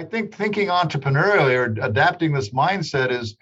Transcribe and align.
I 0.00 0.04
think 0.04 0.34
thinking 0.34 0.68
entrepreneurially 0.68 1.54
or 1.54 1.84
adapting 1.84 2.32
this 2.32 2.50
mindset 2.50 3.10
is 3.10 3.36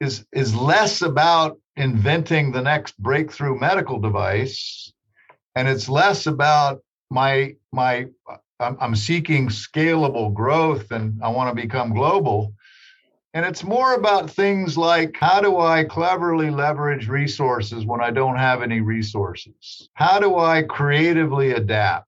is 0.00 0.24
is 0.32 0.54
less 0.54 1.02
about 1.02 1.58
inventing 1.74 2.52
the 2.52 2.62
next 2.62 2.96
breakthrough 3.02 3.58
medical 3.58 3.98
device 3.98 4.92
and 5.56 5.66
it's 5.66 5.88
less 5.88 6.28
about 6.28 6.82
my 7.10 7.56
my 7.72 8.06
I'm, 8.60 8.76
I'm 8.80 8.94
seeking 8.94 9.48
scalable 9.48 10.32
growth 10.32 10.92
and 10.92 11.20
I 11.20 11.30
want 11.30 11.50
to 11.54 11.60
become 11.60 11.92
global. 11.92 12.54
And 13.34 13.44
it's 13.44 13.64
more 13.64 13.94
about 13.94 14.30
things 14.30 14.78
like 14.78 15.16
how 15.18 15.40
do 15.40 15.58
I 15.58 15.82
cleverly 15.82 16.50
leverage 16.50 17.08
resources 17.08 17.84
when 17.84 18.00
I 18.00 18.12
don't 18.12 18.36
have 18.36 18.62
any 18.62 18.80
resources? 18.80 19.88
How 19.94 20.20
do 20.20 20.38
I 20.38 20.62
creatively 20.62 21.50
adapt? 21.50 22.06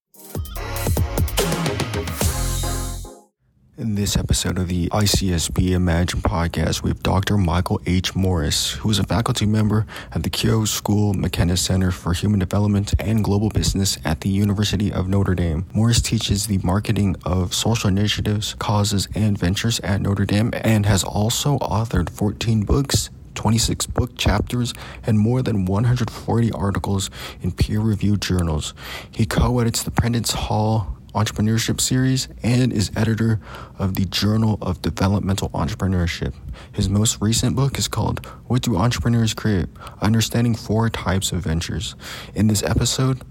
In 3.79 3.95
this 3.95 4.17
episode 4.17 4.57
of 4.59 4.69
the 4.69 4.89
ICSB 4.89 5.73
Imagine 5.73 6.23
podcast, 6.23 6.83
we 6.83 6.89
have 6.89 7.03
Dr. 7.03 7.37
Michael 7.37 7.79
H. 7.85 8.17
Morris, 8.17 8.71
who 8.71 8.89
is 8.89 8.99
a 8.99 9.05
faculty 9.05 9.45
member 9.45 9.85
at 10.13 10.23
the 10.23 10.31
Keough 10.31 10.67
School 10.67 11.13
McKenna 11.13 11.59
Center 11.59 11.91
for 11.91 12.15
Human 12.15 12.41
Development 12.41 12.95
and 12.99 13.23
Global 13.23 13.51
Business 13.51 13.99
at 14.03 14.23
the 14.23 14.31
University 14.31 14.91
of 14.91 15.11
Notre 15.11 15.35
Dame. 15.35 15.67
Morris 15.75 16.01
teaches 16.01 16.47
the 16.47 16.57
marketing 16.65 17.17
of 17.27 17.53
social 17.53 17.89
initiatives, 17.89 18.55
causes, 18.55 19.09
and 19.15 19.37
ventures 19.37 19.79
at 19.81 20.01
Notre 20.01 20.25
Dame 20.25 20.53
and 20.55 20.87
has 20.87 21.05
also 21.05 21.59
authored 21.59 22.09
14 22.09 22.63
books 22.63 23.11
26 23.35 23.85
book 23.89 24.17
chapters, 24.17 24.73
and 25.07 25.19
more 25.19 25.43
than 25.43 25.67
140 25.67 26.51
articles 26.53 27.11
in 27.43 27.53
peer 27.53 27.81
reviewed 27.81 28.23
journals. 28.23 28.73
He 29.11 29.27
co 29.27 29.59
edits 29.59 29.83
the 29.83 29.91
Prentice 29.91 30.33
Hall 30.33 30.96
Entrepreneurship 31.17 31.81
Series 31.81 32.29
and 32.43 32.75
is 32.75 32.93
editor 32.95 33.41
of 33.79 33.95
the 33.95 34.05
Journal 34.05 34.59
of 34.61 34.83
Developmental 34.83 35.49
Entrepreneurship. 35.49 36.35
His 36.71 36.91
most 36.91 37.23
recent 37.23 37.57
book 37.57 37.79
is 37.79 37.89
called 37.89 38.25
What 38.49 38.61
Do 38.61 38.77
Entrepreneurs 38.77 39.33
Create? 39.33 39.69
Understanding 40.03 40.55
Four 40.55 40.91
Types 40.91 41.33
of 41.33 41.41
Ventures. 41.41 41.95
In 42.35 42.49
this 42.49 42.63
episode, 42.63 43.23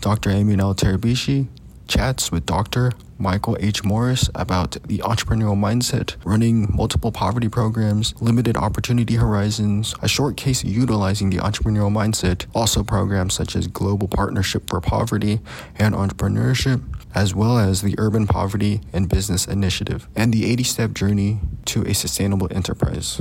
Dr. 0.00 0.28
Ayman 0.28 0.60
El 0.60 0.74
Tarabishi 0.74 1.48
chats 1.88 2.30
with 2.30 2.44
Dr. 2.44 2.92
Michael 3.18 3.56
H. 3.60 3.84
Morris 3.84 4.28
about 4.34 4.72
the 4.86 4.98
entrepreneurial 4.98 5.56
mindset, 5.56 6.16
running 6.24 6.74
multiple 6.74 7.12
poverty 7.12 7.48
programs, 7.48 8.20
limited 8.20 8.56
opportunity 8.56 9.14
horizons, 9.14 9.94
a 10.02 10.08
short 10.08 10.36
case 10.36 10.64
utilizing 10.64 11.30
the 11.30 11.36
entrepreneurial 11.36 11.92
mindset, 11.92 12.46
also 12.54 12.82
programs 12.82 13.34
such 13.34 13.54
as 13.54 13.68
Global 13.68 14.08
Partnership 14.08 14.68
for 14.68 14.80
Poverty 14.80 15.40
and 15.78 15.94
Entrepreneurship, 15.94 16.82
as 17.14 17.34
well 17.34 17.58
as 17.58 17.82
the 17.82 17.94
Urban 17.98 18.26
Poverty 18.26 18.80
and 18.92 19.08
Business 19.08 19.46
Initiative, 19.46 20.08
and 20.16 20.32
the 20.32 20.50
80 20.50 20.64
step 20.64 20.92
journey 20.92 21.40
to 21.66 21.82
a 21.82 21.94
sustainable 21.94 22.48
enterprise. 22.50 23.20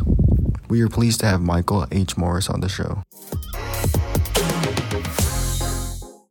We 0.70 0.82
are 0.82 0.88
pleased 0.88 1.20
to 1.20 1.26
have 1.26 1.42
Michael 1.42 1.86
H. 1.92 2.18
Morris 2.18 2.50
on 2.50 2.62
the 2.62 2.70
show. 2.70 3.04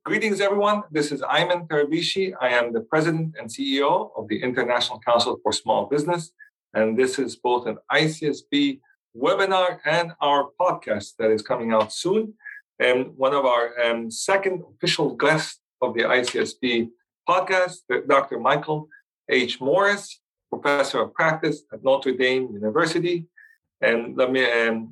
Greetings, 0.04 0.40
everyone. 0.40 0.82
This 0.90 1.12
is 1.12 1.20
Ayman 1.22 1.68
Tarabishi. 1.68 2.32
I 2.40 2.48
am 2.48 2.72
the 2.72 2.80
president 2.80 3.36
and 3.38 3.48
CEO 3.48 4.10
of 4.16 4.28
the 4.28 4.42
International 4.42 4.98
Council 4.98 5.38
for 5.42 5.52
Small 5.52 5.86
Business. 5.86 6.32
And 6.74 6.98
this 6.98 7.18
is 7.18 7.36
both 7.36 7.66
an 7.66 7.78
ICSB 7.92 8.80
webinar 9.16 9.78
and 9.84 10.12
our 10.20 10.50
podcast 10.60 11.16
that 11.18 11.30
is 11.30 11.42
coming 11.42 11.72
out 11.72 11.92
soon. 11.92 12.34
And 12.78 13.16
one 13.16 13.34
of 13.34 13.44
our 13.44 13.78
um, 13.80 14.10
second 14.10 14.64
official 14.74 15.14
guests 15.14 15.60
of 15.82 15.94
the 15.94 16.02
ICSB 16.02 16.88
podcast, 17.28 17.78
Dr. 18.08 18.38
Michael 18.38 18.88
H. 19.28 19.60
Morris, 19.60 20.20
professor 20.50 21.02
of 21.02 21.14
practice 21.14 21.62
at 21.72 21.82
Notre 21.84 22.12
Dame 22.12 22.48
University. 22.52 23.26
And 23.80 24.16
let 24.16 24.30
me 24.30 24.42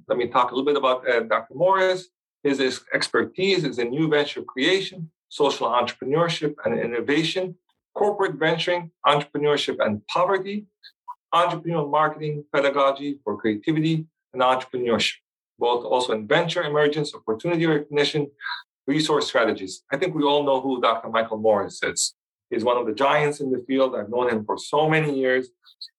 let 0.08 0.16
me 0.16 0.28
talk 0.28 0.50
a 0.50 0.54
little 0.54 0.64
bit 0.64 0.76
about 0.76 1.08
uh, 1.08 1.20
Dr. 1.20 1.54
Morris. 1.54 2.08
His 2.42 2.80
expertise 2.94 3.64
is 3.64 3.78
in 3.78 3.90
new 3.90 4.08
venture 4.08 4.42
creation, 4.42 5.10
social 5.28 5.68
entrepreneurship 5.68 6.54
and 6.64 6.78
innovation, 6.78 7.56
corporate 7.94 8.36
venturing, 8.36 8.90
entrepreneurship 9.06 9.84
and 9.84 10.06
poverty, 10.06 10.66
entrepreneurial 11.34 11.90
marketing, 11.90 12.44
pedagogy 12.54 13.18
for 13.24 13.36
creativity 13.36 14.06
and 14.32 14.40
entrepreneurship, 14.40 15.16
both 15.58 15.84
also 15.84 16.12
in 16.12 16.26
venture 16.26 16.62
emergence, 16.62 17.14
opportunity 17.14 17.66
recognition, 17.66 18.30
resource 18.86 19.26
strategies. 19.26 19.82
I 19.92 19.96
think 19.98 20.14
we 20.14 20.22
all 20.22 20.44
know 20.44 20.60
who 20.60 20.80
Dr. 20.80 21.08
Michael 21.08 21.38
Morris 21.38 21.82
is. 21.82 22.14
He's 22.50 22.64
one 22.64 22.76
of 22.76 22.86
the 22.86 22.94
giants 22.94 23.40
in 23.40 23.50
the 23.50 23.64
field. 23.66 23.94
I've 23.94 24.08
known 24.08 24.30
him 24.30 24.44
for 24.44 24.56
so 24.58 24.88
many 24.88 25.18
years. 25.18 25.48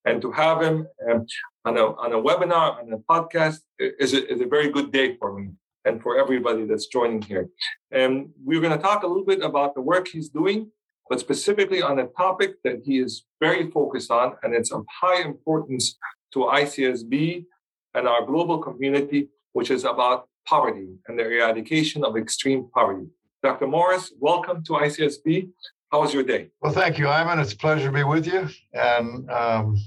And 0.05 0.21
to 0.21 0.31
have 0.31 0.61
him 0.61 0.87
um, 1.09 1.25
on, 1.65 1.77
a, 1.77 1.85
on 1.85 2.13
a 2.13 2.17
webinar, 2.17 2.79
on 2.79 2.91
a 2.93 2.97
podcast, 2.97 3.59
is 3.79 4.13
a, 4.13 4.31
is 4.33 4.41
a 4.41 4.45
very 4.45 4.69
good 4.69 4.91
day 4.91 5.15
for 5.17 5.37
me 5.37 5.49
and 5.85 6.01
for 6.01 6.17
everybody 6.17 6.65
that's 6.65 6.87
joining 6.87 7.21
here. 7.21 7.49
And 7.91 8.29
we're 8.43 8.61
going 8.61 8.75
to 8.75 8.83
talk 8.83 9.03
a 9.03 9.07
little 9.07 9.25
bit 9.25 9.41
about 9.41 9.75
the 9.75 9.81
work 9.81 10.07
he's 10.07 10.29
doing, 10.29 10.71
but 11.09 11.19
specifically 11.19 11.81
on 11.81 11.99
a 11.99 12.07
topic 12.07 12.55
that 12.63 12.81
he 12.83 12.99
is 12.99 13.25
very 13.39 13.69
focused 13.71 14.11
on, 14.11 14.35
and 14.43 14.53
it's 14.53 14.71
of 14.71 14.85
high 15.01 15.21
importance 15.21 15.97
to 16.33 16.39
ICSB 16.39 17.45
and 17.93 18.07
our 18.07 18.25
global 18.25 18.59
community, 18.59 19.29
which 19.53 19.71
is 19.71 19.83
about 19.83 20.27
poverty 20.45 20.89
and 21.07 21.17
the 21.17 21.23
eradication 21.23 22.03
of 22.03 22.17
extreme 22.17 22.69
poverty. 22.73 23.07
Dr. 23.41 23.67
Morris, 23.67 24.11
welcome 24.19 24.63
to 24.65 24.73
ICSB. 24.73 25.49
How 25.91 26.01
was 26.01 26.13
your 26.13 26.23
day? 26.23 26.49
Well, 26.61 26.71
thank 26.71 26.99
you, 26.99 27.05
Ayman. 27.05 27.41
It's 27.41 27.53
a 27.53 27.57
pleasure 27.57 27.87
to 27.87 27.91
be 27.91 28.03
with 28.03 28.27
you. 28.27 28.47
And 28.73 29.29
um, 29.31 29.77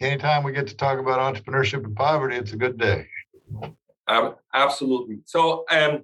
anytime 0.00 0.42
we 0.42 0.52
get 0.52 0.66
to 0.66 0.76
talk 0.76 0.98
about 0.98 1.18
entrepreneurship 1.18 1.84
and 1.84 1.96
poverty, 1.96 2.36
it's 2.36 2.52
a 2.52 2.56
good 2.56 2.78
day. 2.78 3.06
Um, 4.06 4.34
absolutely. 4.52 5.20
So, 5.24 5.64
um, 5.70 6.02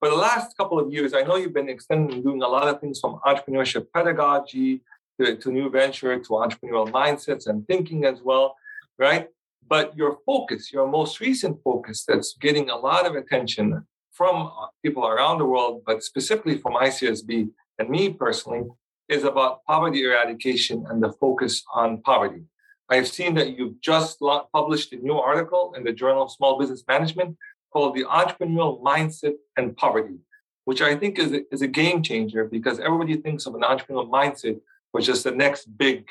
for 0.00 0.08
the 0.08 0.16
last 0.16 0.56
couple 0.56 0.78
of 0.78 0.92
years, 0.92 1.12
I 1.14 1.22
know 1.22 1.36
you've 1.36 1.52
been 1.52 1.68
extending 1.68 2.22
doing 2.22 2.42
a 2.42 2.48
lot 2.48 2.66
of 2.66 2.80
things 2.80 2.98
from 3.00 3.20
entrepreneurship 3.26 3.86
pedagogy 3.94 4.80
to, 5.20 5.36
to 5.36 5.52
new 5.52 5.70
venture 5.70 6.18
to 6.18 6.28
entrepreneurial 6.30 6.90
mindsets 6.90 7.46
and 7.46 7.66
thinking 7.66 8.04
as 8.04 8.20
well, 8.22 8.56
right? 8.98 9.28
But 9.66 9.96
your 9.96 10.18
focus, 10.26 10.72
your 10.72 10.88
most 10.88 11.20
recent 11.20 11.62
focus 11.62 12.04
that's 12.06 12.36
getting 12.40 12.70
a 12.70 12.76
lot 12.76 13.06
of 13.06 13.14
attention 13.14 13.86
from 14.12 14.50
people 14.82 15.06
around 15.06 15.38
the 15.38 15.46
world, 15.46 15.82
but 15.86 16.02
specifically 16.02 16.58
from 16.58 16.74
ICSB 16.74 17.50
and 17.78 17.88
me 17.88 18.10
personally, 18.10 18.64
is 19.08 19.24
about 19.24 19.64
poverty 19.64 20.02
eradication 20.02 20.86
and 20.88 21.02
the 21.02 21.12
focus 21.12 21.62
on 21.74 22.00
poverty. 22.02 22.42
I've 22.88 23.08
seen 23.08 23.34
that 23.34 23.56
you've 23.56 23.80
just 23.80 24.20
published 24.52 24.92
a 24.92 24.96
new 24.96 25.18
article 25.18 25.74
in 25.76 25.84
the 25.84 25.92
Journal 25.92 26.24
of 26.24 26.32
Small 26.32 26.58
Business 26.58 26.84
Management 26.86 27.36
called 27.72 27.94
The 27.94 28.04
Entrepreneurial 28.04 28.82
Mindset 28.82 29.34
and 29.56 29.76
Poverty, 29.76 30.16
which 30.64 30.82
I 30.82 30.94
think 30.94 31.18
is 31.18 31.32
a, 31.32 31.42
is 31.52 31.62
a 31.62 31.66
game 31.66 32.02
changer 32.02 32.44
because 32.44 32.78
everybody 32.78 33.16
thinks 33.16 33.46
of 33.46 33.54
an 33.54 33.62
entrepreneurial 33.62 34.10
mindset 34.10 34.60
which 34.94 35.08
is 35.08 35.24
the 35.24 35.32
next 35.32 35.66
big 35.76 36.08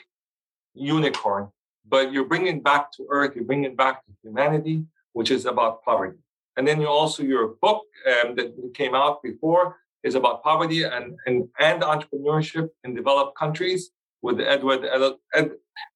unicorn. 0.74 1.48
But 1.88 2.12
you're 2.12 2.26
bringing 2.26 2.62
back 2.62 2.92
to 2.94 3.08
earth, 3.10 3.32
you're 3.34 3.46
bringing 3.46 3.78
back 3.78 4.06
to 4.06 4.12
humanity, 4.22 4.84
which 5.14 5.32
is 5.32 5.46
about 5.46 5.86
poverty. 5.86 6.18
And 6.58 6.68
then 6.68 6.82
you 6.82 6.88
also, 6.88 7.24
your 7.24 7.56
book 7.62 7.86
um, 8.06 8.36
that 8.36 8.74
came 8.74 8.94
out 8.94 9.24
before 9.24 9.78
is 10.04 10.16
about 10.16 10.44
poverty 10.44 10.84
and, 10.84 11.16
and, 11.26 11.48
and 11.60 11.82
entrepreneurship 11.82 12.70
in 12.84 12.94
developed 12.94 13.38
countries 13.38 13.92
with 14.22 14.40
Edward, 14.40 14.86
Ed, 15.34 15.52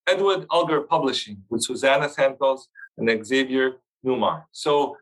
Edward 0.07 0.45
Elgar 0.51 0.81
Publishing 0.81 1.43
with 1.49 1.63
Susana 1.63 2.09
Santos 2.09 2.67
and 2.97 3.07
Xaver 3.07 3.73
Neumeyer. 4.05 4.43
So 4.51 4.97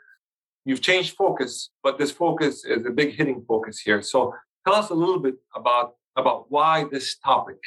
you've 0.66 0.82
changed 0.82 1.16
focus, 1.16 1.70
but 1.84 1.98
this 1.98 2.12
focus 2.12 2.66
is 2.66 2.86
a 2.86 2.92
big 2.92 3.16
hitting 3.16 3.44
focus 3.48 3.80
here. 3.80 4.02
So 4.02 4.34
tell 4.66 4.76
us 4.76 4.90
a 4.90 4.94
little 4.94 5.20
bit 5.20 5.36
about, 5.56 5.96
about 6.16 6.46
why 6.50 6.86
this 6.92 7.18
topic, 7.18 7.58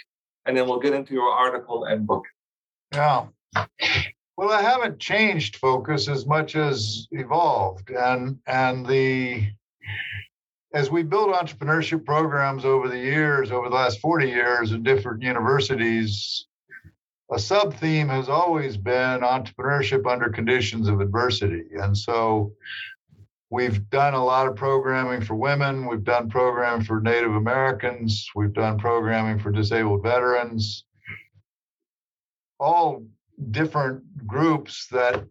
and 0.46 0.56
then 0.56 0.67
we'll 0.67 0.81
get 0.81 0.94
into 0.94 1.14
your 1.14 1.31
article 1.31 1.84
and 1.84 2.06
book. 2.06 2.25
Yeah. 2.93 3.26
Well, 4.37 4.52
I 4.52 4.62
haven't 4.62 5.00
changed 5.00 5.56
focus 5.56 6.08
as 6.08 6.25
much 6.25 6.55
as 6.55 7.08
evolved, 7.11 7.91
and 7.91 8.38
and 8.46 8.87
the 8.87 9.49
as 10.75 10.91
we 10.91 11.03
build 11.03 11.35
entrepreneurship 11.35 12.05
programs 12.05 12.65
over 12.65 12.88
the 12.88 12.99
years, 12.99 13.50
over 13.50 13.69
the 13.69 13.75
last 13.75 14.00
40 14.00 14.29
years 14.29 14.73
in 14.73 14.82
different 14.82 15.23
universities, 15.23 16.47
a 17.31 17.38
sub 17.38 17.75
theme 17.75 18.09
has 18.09 18.29
always 18.29 18.76
been 18.76 19.20
entrepreneurship 19.20 20.11
under 20.11 20.29
conditions 20.29 20.88
of 20.88 21.00
adversity. 21.00 21.65
And 21.73 21.97
so 21.97 22.53
we've 23.50 23.88
done 23.91 24.15
a 24.15 24.25
lot 24.25 24.47
of 24.47 24.56
programming 24.56 25.23
for 25.23 25.35
women, 25.35 25.87
we've 25.87 26.05
done 26.05 26.29
programming 26.29 26.85
for 26.85 27.00
Native 27.00 27.35
Americans, 27.35 28.29
we've 28.35 28.53
done 28.53 28.79
programming 28.79 29.38
for 29.38 29.50
disabled 29.50 30.03
veterans, 30.03 30.85
all 32.61 33.05
different 33.50 34.03
groups 34.26 34.87
that 34.88 35.25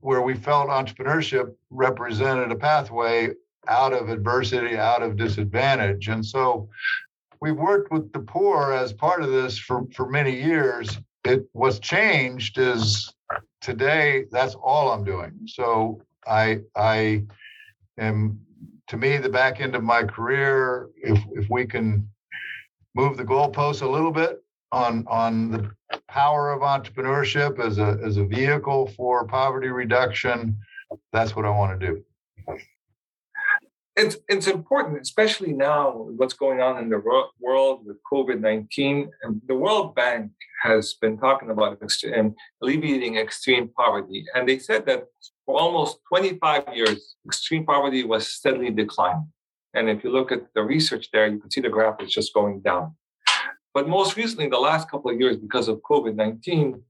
where 0.00 0.22
we 0.22 0.34
felt 0.34 0.68
entrepreneurship 0.68 1.54
represented 1.68 2.50
a 2.50 2.56
pathway 2.56 3.30
out 3.68 3.92
of 3.92 4.08
adversity, 4.08 4.76
out 4.76 5.02
of 5.02 5.16
disadvantage. 5.16 6.08
And 6.08 6.24
so 6.24 6.68
we've 7.40 7.56
worked 7.56 7.90
with 7.90 8.12
the 8.12 8.20
poor 8.20 8.72
as 8.72 8.92
part 8.92 9.22
of 9.22 9.30
this 9.30 9.58
for, 9.58 9.86
for 9.94 10.08
many 10.08 10.34
years. 10.34 10.98
it 11.24 11.46
what's 11.52 11.78
changed 11.78 12.58
is 12.58 13.12
today 13.60 14.24
that's 14.30 14.54
all 14.54 14.90
I'm 14.90 15.04
doing. 15.04 15.32
So 15.46 16.00
I 16.26 16.60
I 16.76 17.24
am 17.98 18.40
to 18.88 18.96
me 18.96 19.18
the 19.18 19.28
back 19.28 19.60
end 19.60 19.74
of 19.74 19.82
my 19.82 20.04
career. 20.04 20.88
If 20.96 21.22
if 21.32 21.48
we 21.50 21.66
can 21.66 22.08
move 22.94 23.16
the 23.16 23.24
goalposts 23.24 23.82
a 23.82 23.88
little 23.88 24.12
bit 24.12 24.42
on 24.72 25.04
on 25.08 25.50
the 25.50 25.70
power 26.08 26.52
of 26.52 26.60
entrepreneurship 26.60 27.58
as 27.58 27.78
a 27.78 27.98
as 28.04 28.16
a 28.16 28.24
vehicle 28.24 28.88
for 28.96 29.26
poverty 29.26 29.68
reduction, 29.68 30.56
that's 31.12 31.36
what 31.36 31.44
I 31.44 31.50
want 31.50 31.78
to 31.78 31.86
do 31.86 32.04
it's 34.00 34.16
it's 34.28 34.46
important, 34.46 35.00
especially 35.00 35.52
now 35.52 35.82
what's 36.18 36.34
going 36.44 36.60
on 36.60 36.78
in 36.82 36.88
the 36.88 37.00
world 37.46 37.78
with 37.86 37.98
COVID 38.10 38.40
nineteen. 38.40 39.10
The 39.46 39.54
World 39.54 39.94
Bank 39.94 40.32
has 40.62 40.94
been 40.94 41.16
talking 41.18 41.50
about 41.50 41.80
extreme, 41.82 42.34
alleviating 42.62 43.16
extreme 43.16 43.68
poverty, 43.68 44.24
and 44.34 44.48
they 44.48 44.58
said 44.58 44.86
that 44.86 45.04
for 45.44 45.58
almost 45.58 45.98
25 46.08 46.64
years, 46.74 47.16
extreme 47.26 47.64
poverty 47.64 48.04
was 48.04 48.28
steadily 48.28 48.70
declining. 48.70 49.26
And 49.74 49.88
if 49.88 50.04
you 50.04 50.10
look 50.10 50.30
at 50.32 50.42
the 50.54 50.62
research 50.62 51.08
there, 51.12 51.26
you 51.28 51.38
can 51.40 51.50
see 51.50 51.60
the 51.60 51.68
graph 51.68 52.00
is 52.00 52.12
just 52.12 52.34
going 52.34 52.60
down. 52.60 52.94
But 53.74 53.88
most 53.88 54.16
recently, 54.16 54.48
the 54.48 54.58
last 54.58 54.90
couple 54.90 55.10
of 55.10 55.20
years, 55.20 55.36
because 55.36 55.68
of 55.68 55.80
COVID 55.90 56.14
19, 56.14 56.82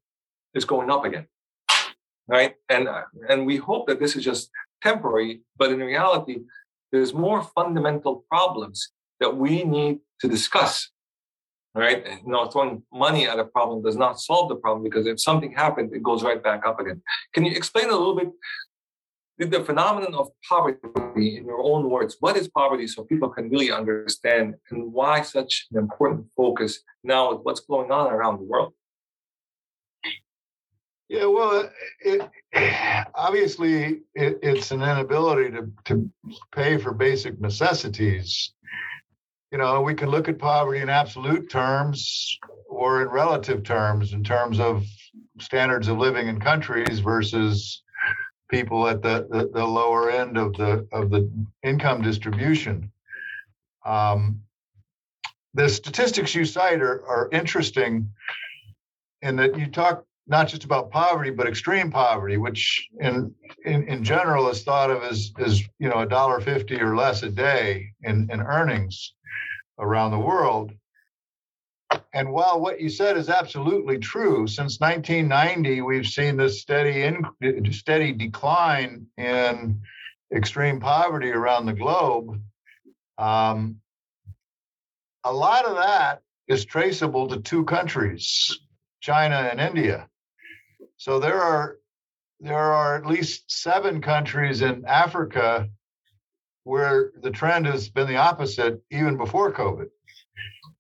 is 0.54 0.64
going 0.64 0.90
up 0.90 1.04
again. 1.04 1.26
Right? 2.26 2.54
And, 2.68 2.88
and 3.28 3.46
we 3.46 3.56
hope 3.56 3.88
that 3.88 3.98
this 4.00 4.14
is 4.16 4.24
just 4.24 4.50
temporary, 4.82 5.42
but 5.56 5.72
in 5.72 5.80
reality, 5.80 6.38
there's 6.92 7.14
more 7.14 7.42
fundamental 7.42 8.24
problems 8.28 8.90
that 9.20 9.36
we 9.36 9.64
need 9.64 10.00
to 10.20 10.28
discuss. 10.28 10.90
Right? 11.72 12.04
You 12.04 12.32
know, 12.32 12.46
throwing 12.46 12.82
money 12.92 13.28
at 13.28 13.38
a 13.38 13.44
problem 13.44 13.82
does 13.82 13.96
not 13.96 14.20
solve 14.20 14.48
the 14.48 14.56
problem 14.56 14.82
because 14.82 15.06
if 15.06 15.20
something 15.20 15.52
happens, 15.52 15.92
it 15.92 16.02
goes 16.02 16.24
right 16.24 16.42
back 16.42 16.66
up 16.66 16.80
again. 16.80 17.00
Can 17.32 17.44
you 17.44 17.52
explain 17.52 17.86
a 17.86 17.96
little 17.96 18.16
bit 18.16 18.30
the 19.38 19.64
phenomenon 19.64 20.14
of 20.14 20.28
poverty 20.46 21.36
in 21.36 21.44
your 21.44 21.62
own 21.62 21.88
words? 21.88 22.16
What 22.20 22.36
is 22.36 22.48
poverty 22.48 22.86
so 22.86 23.04
people 23.04 23.30
can 23.30 23.48
really 23.48 23.70
understand 23.70 24.56
and 24.70 24.92
why 24.92 25.22
such 25.22 25.68
an 25.70 25.78
important 25.78 26.26
focus 26.36 26.80
now 27.04 27.32
with 27.32 27.42
what's 27.42 27.60
going 27.60 27.90
on 27.90 28.12
around 28.12 28.38
the 28.38 28.44
world? 28.44 28.74
Yeah, 31.10 31.26
well, 31.26 31.68
it, 32.04 32.30
obviously 33.16 34.02
it, 34.14 34.38
it's 34.44 34.70
an 34.70 34.80
inability 34.80 35.50
to, 35.50 35.68
to 35.86 36.08
pay 36.54 36.78
for 36.78 36.92
basic 36.92 37.40
necessities. 37.40 38.52
You 39.50 39.58
know, 39.58 39.80
we 39.80 39.94
can 39.94 40.08
look 40.08 40.28
at 40.28 40.38
poverty 40.38 40.78
in 40.78 40.88
absolute 40.88 41.50
terms 41.50 42.38
or 42.68 43.02
in 43.02 43.08
relative 43.08 43.64
terms, 43.64 44.12
in 44.12 44.22
terms 44.22 44.60
of 44.60 44.86
standards 45.40 45.88
of 45.88 45.98
living 45.98 46.28
in 46.28 46.38
countries 46.38 47.00
versus 47.00 47.82
people 48.48 48.86
at 48.86 49.02
the, 49.02 49.26
the, 49.32 49.50
the 49.52 49.66
lower 49.66 50.12
end 50.12 50.38
of 50.38 50.52
the 50.52 50.86
of 50.92 51.10
the 51.10 51.28
income 51.64 52.02
distribution. 52.02 52.92
Um, 53.84 54.42
the 55.54 55.68
statistics 55.68 56.36
you 56.36 56.44
cite 56.44 56.80
are, 56.80 57.04
are 57.04 57.28
interesting 57.32 58.12
in 59.22 59.34
that 59.36 59.58
you 59.58 59.66
talk 59.66 60.04
not 60.30 60.46
just 60.46 60.64
about 60.64 60.90
poverty, 60.92 61.30
but 61.30 61.48
extreme 61.48 61.90
poverty, 61.90 62.36
which 62.36 62.88
in 63.00 63.34
in, 63.64 63.82
in 63.88 64.04
general 64.04 64.48
is 64.48 64.62
thought 64.62 64.90
of 64.90 65.02
as 65.02 65.32
as 65.38 65.60
you 65.78 65.88
know 65.88 65.98
a 65.98 66.06
dollar 66.06 66.40
fifty 66.40 66.80
or 66.80 66.96
less 66.96 67.22
a 67.24 67.30
day 67.30 67.92
in, 68.02 68.28
in 68.30 68.40
earnings 68.40 69.14
around 69.78 70.12
the 70.12 70.18
world. 70.18 70.72
And 72.14 72.30
while 72.32 72.60
what 72.60 72.80
you 72.80 72.88
said 72.88 73.16
is 73.16 73.28
absolutely 73.28 73.98
true, 73.98 74.46
since 74.46 74.78
1990 74.78 75.82
we've 75.82 76.06
seen 76.06 76.36
this 76.36 76.60
steady 76.60 77.02
in, 77.02 77.24
steady 77.72 78.12
decline 78.12 79.06
in 79.16 79.80
extreme 80.32 80.78
poverty 80.78 81.30
around 81.30 81.66
the 81.66 81.72
globe. 81.72 82.40
Um, 83.18 83.80
a 85.24 85.32
lot 85.32 85.64
of 85.64 85.76
that 85.76 86.22
is 86.46 86.64
traceable 86.64 87.26
to 87.28 87.40
two 87.40 87.64
countries, 87.64 88.60
China 89.00 89.48
and 89.50 89.60
India. 89.60 90.08
So 91.00 91.18
there 91.18 91.40
are 91.40 91.78
there 92.40 92.58
are 92.58 92.96
at 92.96 93.06
least 93.06 93.50
seven 93.50 94.02
countries 94.02 94.60
in 94.60 94.84
Africa 94.84 95.70
where 96.64 97.12
the 97.22 97.30
trend 97.30 97.64
has 97.64 97.88
been 97.88 98.06
the 98.06 98.18
opposite 98.18 98.82
even 98.90 99.16
before 99.16 99.50
COVID. 99.50 99.88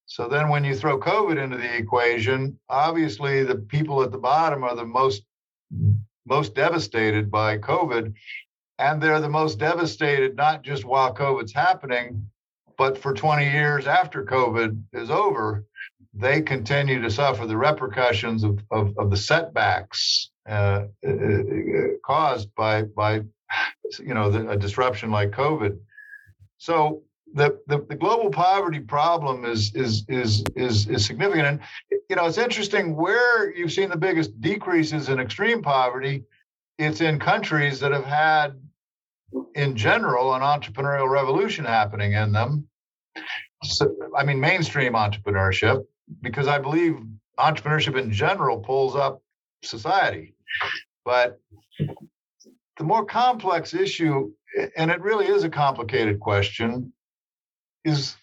So 0.04 0.28
then 0.28 0.50
when 0.50 0.62
you 0.62 0.74
throw 0.74 1.00
COVID 1.00 1.42
into 1.42 1.56
the 1.56 1.74
equation, 1.74 2.58
obviously 2.68 3.44
the 3.44 3.54
people 3.54 4.02
at 4.02 4.10
the 4.10 4.18
bottom 4.18 4.62
are 4.62 4.76
the 4.76 4.84
most 4.84 5.22
most 6.26 6.54
devastated 6.54 7.30
by 7.30 7.56
COVID. 7.56 8.12
And 8.78 9.02
they're 9.02 9.22
the 9.22 9.28
most 9.30 9.58
devastated 9.58 10.36
not 10.36 10.62
just 10.62 10.84
while 10.84 11.14
COVID's 11.14 11.54
happening, 11.54 12.30
but 12.76 12.98
for 12.98 13.14
20 13.14 13.50
years 13.50 13.86
after 13.86 14.22
COVID 14.26 14.82
is 14.92 15.08
over 15.10 15.64
they 16.12 16.42
continue 16.42 17.00
to 17.00 17.10
suffer 17.10 17.46
the 17.46 17.56
repercussions 17.56 18.42
of, 18.42 18.58
of, 18.70 18.96
of 18.98 19.10
the 19.10 19.16
setbacks 19.16 20.30
uh, 20.48 20.86
uh, 21.06 21.10
uh, 21.10 21.42
caused 22.04 22.52
by 22.54 22.82
by 22.82 23.20
you 23.98 24.14
know 24.14 24.30
the, 24.30 24.48
a 24.48 24.56
disruption 24.56 25.10
like 25.10 25.30
COVID. 25.30 25.78
So 26.58 27.02
the, 27.32 27.58
the, 27.68 27.86
the 27.88 27.94
global 27.94 28.30
poverty 28.30 28.80
problem 28.80 29.44
is 29.44 29.74
is 29.74 30.04
is 30.08 30.42
is 30.56 30.88
is 30.88 31.06
significant, 31.06 31.46
and 31.46 31.60
you 32.08 32.16
know 32.16 32.26
it's 32.26 32.38
interesting 32.38 32.96
where 32.96 33.54
you've 33.54 33.72
seen 33.72 33.90
the 33.90 33.96
biggest 33.96 34.40
decreases 34.40 35.08
in 35.08 35.20
extreme 35.20 35.62
poverty. 35.62 36.24
It's 36.78 37.00
in 37.00 37.18
countries 37.18 37.78
that 37.80 37.92
have 37.92 38.06
had, 38.06 38.60
in 39.54 39.76
general, 39.76 40.34
an 40.34 40.40
entrepreneurial 40.40 41.10
revolution 41.10 41.64
happening 41.64 42.14
in 42.14 42.32
them. 42.32 42.66
So, 43.62 43.94
I 44.16 44.24
mean, 44.24 44.40
mainstream 44.40 44.94
entrepreneurship, 44.94 45.84
because 46.22 46.48
I 46.48 46.58
believe 46.58 46.98
entrepreneurship 47.38 47.98
in 47.98 48.12
general 48.12 48.58
pulls 48.58 48.96
up 48.96 49.22
society. 49.62 50.34
But 51.04 51.40
the 52.76 52.84
more 52.84 53.04
complex 53.04 53.74
issue, 53.74 54.32
and 54.76 54.90
it 54.90 55.00
really 55.00 55.26
is 55.26 55.44
a 55.44 55.50
complicated 55.50 56.20
question, 56.20 56.92
is 57.84 58.16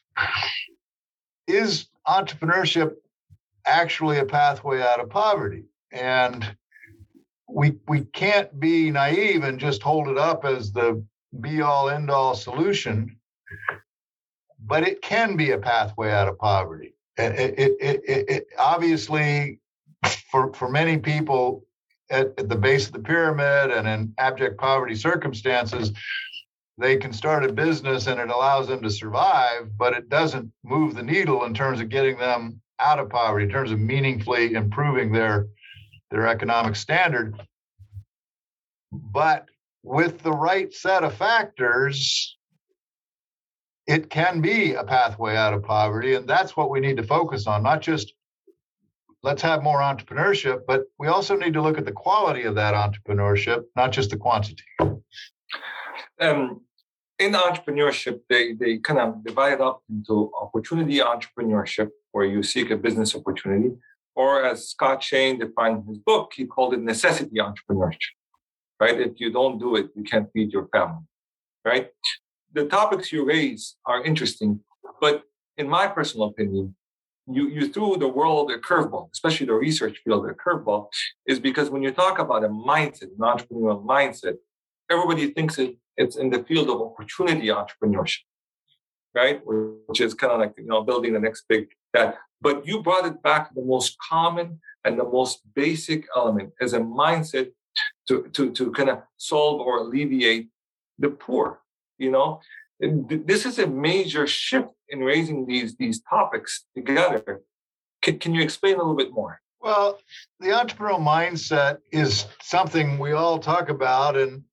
is 1.48 1.88
entrepreneurship 2.08 2.96
actually 3.66 4.20
a 4.20 4.26
pathway 4.26 4.82
out 4.82 5.00
of 5.00 5.10
poverty? 5.10 5.64
And 5.92 6.56
we 7.50 7.78
we 7.88 8.02
can't 8.02 8.60
be 8.60 8.92
naive 8.92 9.44
and 9.44 9.60
just 9.60 9.82
hold 9.82 10.08
it 10.08 10.18
up 10.18 10.46
as 10.46 10.72
the 10.72 11.04
be 11.40 11.62
all 11.62 11.90
end 11.90 12.10
all 12.10 12.36
solution, 12.36 13.18
but 14.60 14.88
it 14.88 15.02
can 15.02 15.36
be 15.36 15.52
a 15.52 15.58
pathway 15.58 16.12
out 16.12 16.28
of 16.28 16.38
poverty 16.38 16.97
it, 17.18 17.60
it, 17.60 17.78
it, 17.80 18.30
it, 18.30 18.48
obviously 18.58 19.60
for 20.32 20.54
for 20.54 20.70
many 20.70 20.98
people 20.98 21.66
at, 22.10 22.28
at, 22.38 22.50
the 22.50 22.56
base 22.56 22.88
of 22.88 22.94
the 22.94 23.00
pyramid 23.00 23.72
and 23.72 23.88
in 23.88 24.14
abject 24.18 24.58
poverty 24.58 24.96
circumstances 24.96 25.92
they 26.78 26.96
can 26.96 27.12
start 27.12 27.44
a 27.44 27.52
business 27.52 28.08
and 28.08 28.20
it 28.20 28.30
allows 28.30 28.68
them 28.68 28.82
to 28.82 28.90
survive 28.90 29.70
but 29.78 29.94
it 29.94 30.10
doesn't 30.10 30.52
move 30.64 30.96
the 30.96 31.04
needle 31.04 31.46
in 31.46 31.54
terms 31.54 31.82
of 31.82 31.90
getting 31.90 32.18
them 32.18 32.62
out 32.80 33.00
of 33.00 33.10
poverty 33.10 33.46
in 33.46 33.52
terms 33.52 33.72
of 33.72 33.80
meaningfully 33.80 34.54
improving 34.54 35.12
their 35.12 35.48
their 36.12 36.28
economic 36.28 36.76
standard. 36.76 37.36
But 38.92 39.46
with 39.84 40.22
the 40.22 40.32
right 40.32 40.74
set 40.74 41.04
of 41.04 41.14
factors 41.14 42.37
it 43.88 44.10
can 44.10 44.42
be 44.42 44.74
a 44.74 44.84
pathway 44.84 45.36
out 45.36 45.54
of 45.54 45.64
poverty. 45.64 46.16
And 46.16 46.28
that's 46.28 46.58
what 46.58 46.70
we 46.70 46.80
need 46.80 46.98
to 46.98 47.04
focus 47.04 47.48
on, 47.48 47.64
not 47.64 47.82
just 47.82 48.14
let's 49.24 49.42
have 49.42 49.64
more 49.64 49.80
entrepreneurship, 49.80 50.62
but 50.68 50.84
we 51.00 51.08
also 51.08 51.36
need 51.36 51.54
to 51.54 51.62
look 51.62 51.78
at 51.78 51.86
the 51.86 51.92
quality 51.92 52.44
of 52.44 52.56
that 52.56 52.74
entrepreneurship, 52.76 53.64
not 53.76 53.92
just 53.92 54.10
the 54.10 54.18
quantity. 54.18 54.64
Um, 56.20 56.62
in 57.18 57.34
entrepreneurship, 57.34 58.20
they, 58.30 58.54
they 58.54 58.78
kind 58.78 59.00
of 59.00 59.24
divide 59.24 59.54
it 59.54 59.62
up 59.62 59.82
into 59.90 60.32
opportunity 60.40 61.00
entrepreneurship, 61.00 61.90
where 62.12 62.26
you 62.26 62.44
seek 62.44 62.70
a 62.70 62.78
business 62.78 63.16
opportunity, 63.16 63.76
or 64.16 64.44
as 64.44 64.70
Scott 64.70 65.02
Shane 65.02 65.40
defined 65.40 65.84
in 65.84 65.88
his 65.88 65.98
book, 66.00 66.34
he 66.36 66.46
called 66.46 66.74
it 66.74 66.82
necessity 66.82 67.38
entrepreneurship. 67.38 67.98
Right? 68.80 69.00
If 69.00 69.20
you 69.20 69.32
don't 69.32 69.58
do 69.58 69.76
it, 69.76 69.88
you 69.96 70.04
can't 70.04 70.30
feed 70.32 70.52
your 70.52 70.68
family. 70.68 71.04
Right? 71.66 71.90
The 72.58 72.66
topics 72.66 73.12
you 73.12 73.24
raise 73.24 73.76
are 73.86 74.04
interesting, 74.04 74.60
but 75.00 75.24
in 75.58 75.68
my 75.70 75.86
personal 75.88 76.28
opinion, 76.28 76.76
you, 77.28 77.48
you 77.50 77.68
threw 77.72 77.98
the 77.98 78.08
world 78.08 78.50
a 78.52 78.58
curveball, 78.58 79.10
especially 79.14 79.46
the 79.46 79.54
research 79.54 80.00
field 80.04 80.26
a 80.26 80.34
curveball, 80.34 80.88
is 81.28 81.40
because 81.40 81.70
when 81.70 81.84
you 81.84 81.92
talk 81.92 82.20
about 82.20 82.44
a 82.44 82.50
mindset, 82.50 83.10
an 83.18 83.20
entrepreneurial 83.20 83.86
mindset, 83.86 84.36
everybody 84.90 85.32
thinks 85.32 85.60
it, 85.60 85.76
it's 85.98 86.16
in 86.16 86.30
the 86.30 86.44
field 86.44 86.70
of 86.70 86.82
opportunity 86.82 87.48
entrepreneurship, 87.48 88.26
right? 89.14 89.42
Which 89.46 90.02
is 90.02 90.14
kind 90.14 90.34
of 90.34 90.40
like 90.40 90.54
you 90.58 90.66
know 90.66 90.84
building 90.84 91.14
the 91.14 91.20
next 91.20 91.44
big 91.50 91.68
that. 91.94 92.18
But 92.40 92.66
you 92.66 92.82
brought 92.82 93.06
it 93.06 93.22
back 93.22 93.50
to 93.50 93.56
the 93.56 93.66
most 93.66 93.98
common 94.10 94.60
and 94.86 94.98
the 94.98 95.04
most 95.04 95.42
basic 95.54 96.08
element 96.16 96.54
as 96.62 96.74
a 96.74 96.80
mindset 96.80 97.52
to, 98.08 98.30
to, 98.34 98.52
to 98.52 98.72
kind 98.72 98.90
of 98.90 99.00
solve 99.18 99.60
or 99.60 99.80
alleviate 99.80 100.48
the 101.00 101.10
poor. 101.10 101.60
You 101.98 102.12
know, 102.12 102.42
this 102.80 103.46
is 103.46 103.60
a 103.60 103.68
major 103.68 104.28
shift 104.28 104.70
in 104.90 105.00
raising 105.00 105.46
these 105.46 105.76
these 105.76 106.02
topics 106.02 106.66
together. 106.76 107.42
Can, 108.02 108.20
can 108.20 108.34
you 108.36 108.42
explain 108.42 108.76
a 108.76 108.78
little 108.78 108.96
bit 108.96 109.12
more? 109.12 109.42
Well, 109.60 110.00
the 110.40 110.48
entrepreneurial 110.48 111.00
mindset 111.00 111.80
is 111.92 112.26
something 112.42 113.00
we 113.00 113.12
all 113.14 113.40
talk 113.40 113.70
about, 113.70 114.16
and 114.16 114.44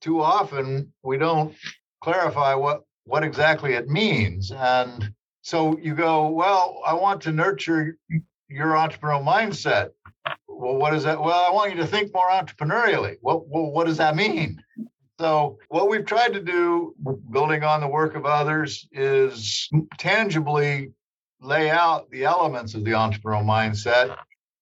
too 0.00 0.20
often 0.22 0.92
we 1.02 1.18
don't 1.18 1.54
clarify 2.02 2.54
what 2.54 2.82
what 3.04 3.22
exactly 3.22 3.74
it 3.74 3.88
means. 3.88 4.50
And 4.50 5.12
so 5.42 5.78
you 5.78 5.94
go, 5.94 6.28
well, 6.28 6.80
I 6.86 6.94
want 6.94 7.20
to 7.22 7.32
nurture 7.32 7.98
your 8.48 8.68
entrepreneurial 8.68 9.24
mindset. 9.24 9.90
Well, 10.48 10.76
what 10.76 10.94
is 10.94 11.04
that? 11.04 11.20
Well, 11.20 11.44
I 11.44 11.50
want 11.50 11.72
you 11.72 11.76
to 11.78 11.86
think 11.86 12.14
more 12.14 12.30
entrepreneurially. 12.30 13.16
Well, 13.20 13.44
well 13.48 13.70
what 13.70 13.86
does 13.86 13.98
that 13.98 14.16
mean? 14.16 14.62
So, 15.20 15.58
what 15.68 15.88
we've 15.88 16.04
tried 16.04 16.32
to 16.32 16.40
do, 16.40 16.94
building 17.30 17.62
on 17.62 17.80
the 17.80 17.86
work 17.86 18.16
of 18.16 18.26
others, 18.26 18.88
is 18.90 19.68
tangibly 19.96 20.92
lay 21.40 21.70
out 21.70 22.10
the 22.10 22.24
elements 22.24 22.74
of 22.74 22.84
the 22.84 22.92
entrepreneurial 22.92 23.44
mindset, 23.44 24.16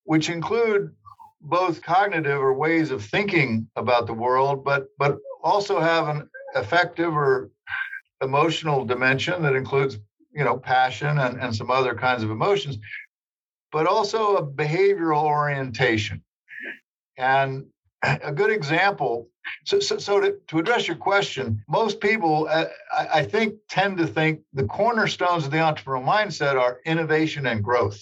which 0.04 0.28
include 0.28 0.94
both 1.40 1.82
cognitive 1.82 2.40
or 2.40 2.52
ways 2.52 2.90
of 2.90 3.02
thinking 3.02 3.68
about 3.76 4.06
the 4.06 4.12
world, 4.12 4.62
but 4.62 4.88
but 4.98 5.16
also 5.42 5.80
have 5.80 6.08
an 6.08 6.28
affective 6.54 7.16
or 7.16 7.50
emotional 8.20 8.84
dimension 8.84 9.42
that 9.42 9.56
includes, 9.56 9.98
you 10.34 10.44
know, 10.44 10.58
passion 10.58 11.18
and, 11.18 11.40
and 11.40 11.56
some 11.56 11.70
other 11.70 11.94
kinds 11.94 12.22
of 12.22 12.30
emotions, 12.30 12.78
but 13.72 13.86
also 13.86 14.36
a 14.36 14.46
behavioral 14.46 15.24
orientation. 15.24 16.22
And 17.16 17.66
a 18.02 18.32
good 18.32 18.50
example 18.50 19.28
so, 19.64 19.80
so, 19.80 19.98
so 19.98 20.20
to, 20.20 20.36
to 20.48 20.58
address 20.58 20.86
your 20.86 20.96
question, 20.96 21.62
most 21.68 22.00
people, 22.00 22.48
uh, 22.50 22.66
I, 22.92 23.06
I 23.20 23.24
think, 23.24 23.54
tend 23.68 23.98
to 23.98 24.06
think 24.06 24.40
the 24.52 24.64
cornerstones 24.64 25.44
of 25.44 25.50
the 25.50 25.58
entrepreneurial 25.58 26.04
mindset 26.04 26.60
are 26.60 26.80
innovation 26.84 27.46
and 27.46 27.62
growth. 27.62 28.00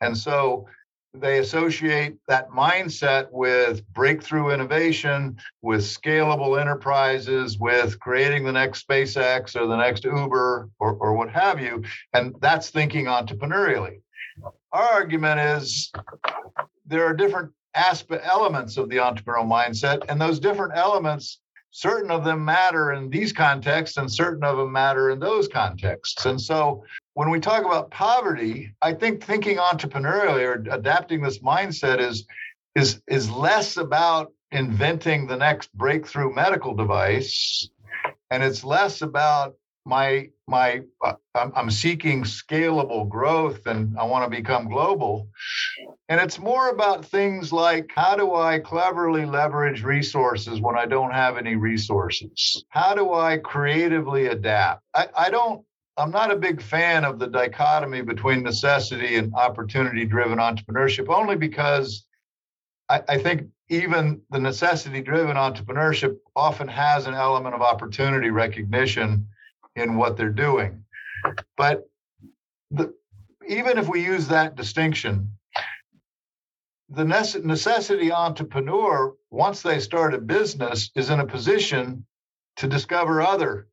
And 0.00 0.16
so 0.16 0.66
they 1.14 1.38
associate 1.40 2.16
that 2.26 2.48
mindset 2.50 3.30
with 3.30 3.86
breakthrough 3.92 4.50
innovation, 4.50 5.36
with 5.60 5.82
scalable 5.82 6.58
enterprises, 6.58 7.58
with 7.58 8.00
creating 8.00 8.44
the 8.44 8.52
next 8.52 8.86
SpaceX 8.86 9.54
or 9.54 9.66
the 9.66 9.76
next 9.76 10.04
Uber 10.04 10.70
or, 10.78 10.94
or 10.94 11.14
what 11.14 11.28
have 11.30 11.60
you. 11.60 11.82
And 12.14 12.34
that's 12.40 12.70
thinking 12.70 13.06
entrepreneurially. 13.06 14.00
Our 14.72 14.88
argument 14.88 15.38
is 15.40 15.92
there 16.86 17.04
are 17.04 17.12
different 17.12 17.52
aspect 17.74 18.24
elements 18.26 18.76
of 18.76 18.88
the 18.88 18.96
entrepreneurial 18.96 19.46
mindset 19.46 20.02
and 20.08 20.20
those 20.20 20.38
different 20.38 20.72
elements 20.76 21.38
certain 21.70 22.10
of 22.10 22.22
them 22.22 22.44
matter 22.44 22.92
in 22.92 23.08
these 23.08 23.32
contexts 23.32 23.96
and 23.96 24.12
certain 24.12 24.44
of 24.44 24.58
them 24.58 24.70
matter 24.70 25.08
in 25.08 25.18
those 25.18 25.48
contexts. 25.48 26.26
And 26.26 26.38
so 26.38 26.84
when 27.14 27.30
we 27.30 27.40
talk 27.40 27.64
about 27.64 27.90
poverty 27.90 28.72
i 28.82 28.92
think 28.92 29.22
thinking 29.22 29.56
entrepreneurially 29.56 30.42
or 30.42 30.64
adapting 30.72 31.22
this 31.22 31.38
mindset 31.38 32.00
is 32.00 32.26
is 32.74 33.00
is 33.08 33.30
less 33.30 33.76
about 33.76 34.32
inventing 34.50 35.26
the 35.26 35.36
next 35.36 35.72
breakthrough 35.74 36.34
medical 36.34 36.74
device 36.74 37.68
and 38.30 38.42
it's 38.42 38.64
less 38.64 39.02
about 39.02 39.54
my 39.84 40.28
my 40.46 40.82
uh, 41.02 41.14
I'm, 41.34 41.70
seeking 41.70 42.24
scalable 42.24 43.08
growth 43.08 43.66
and 43.66 43.98
i 43.98 44.04
want 44.04 44.30
to 44.30 44.36
become 44.36 44.68
global 44.68 45.28
and 46.08 46.20
it's 46.20 46.38
more 46.38 46.68
about 46.68 47.04
things 47.04 47.52
like 47.52 47.90
how 47.94 48.16
do 48.16 48.34
I 48.34 48.58
cleverly 48.58 49.24
leverage 49.24 49.82
resources 49.82 50.60
when 50.60 50.76
I 50.76 50.84
don't 50.84 51.12
have 51.12 51.38
any 51.38 51.56
resources? 51.56 52.64
How 52.68 52.94
do 52.94 53.14
I 53.14 53.38
creatively 53.38 54.26
adapt? 54.26 54.82
I, 54.94 55.08
I 55.16 55.30
don't 55.30 55.64
I'm 55.96 56.10
not 56.10 56.30
a 56.30 56.36
big 56.36 56.62
fan 56.62 57.04
of 57.04 57.18
the 57.18 57.26
dichotomy 57.26 58.02
between 58.02 58.42
necessity 58.42 59.16
and 59.16 59.34
opportunity 59.34 60.04
driven 60.04 60.38
entrepreneurship, 60.38 61.08
only 61.08 61.36
because 61.36 62.06
I, 62.88 63.02
I 63.08 63.18
think 63.18 63.48
even 63.68 64.22
the 64.30 64.38
necessity 64.38 65.02
driven 65.02 65.36
entrepreneurship 65.36 66.16
often 66.34 66.68
has 66.68 67.06
an 67.06 67.14
element 67.14 67.54
of 67.54 67.62
opportunity 67.62 68.30
recognition 68.30 69.28
in 69.76 69.96
what 69.96 70.16
they're 70.16 70.30
doing. 70.30 70.84
But 71.56 71.88
the, 72.70 72.94
even 73.48 73.78
if 73.78 73.88
we 73.88 74.04
use 74.04 74.28
that 74.28 74.54
distinction, 74.54 75.32
the 76.88 77.04
necessity 77.04 78.12
entrepreneur, 78.12 79.14
once 79.30 79.62
they 79.62 79.80
start 79.80 80.14
a 80.14 80.18
business, 80.18 80.90
is 80.94 81.10
in 81.10 81.20
a 81.20 81.26
position 81.26 82.04
to 82.56 82.66
discover 82.68 83.22
other 83.22 83.68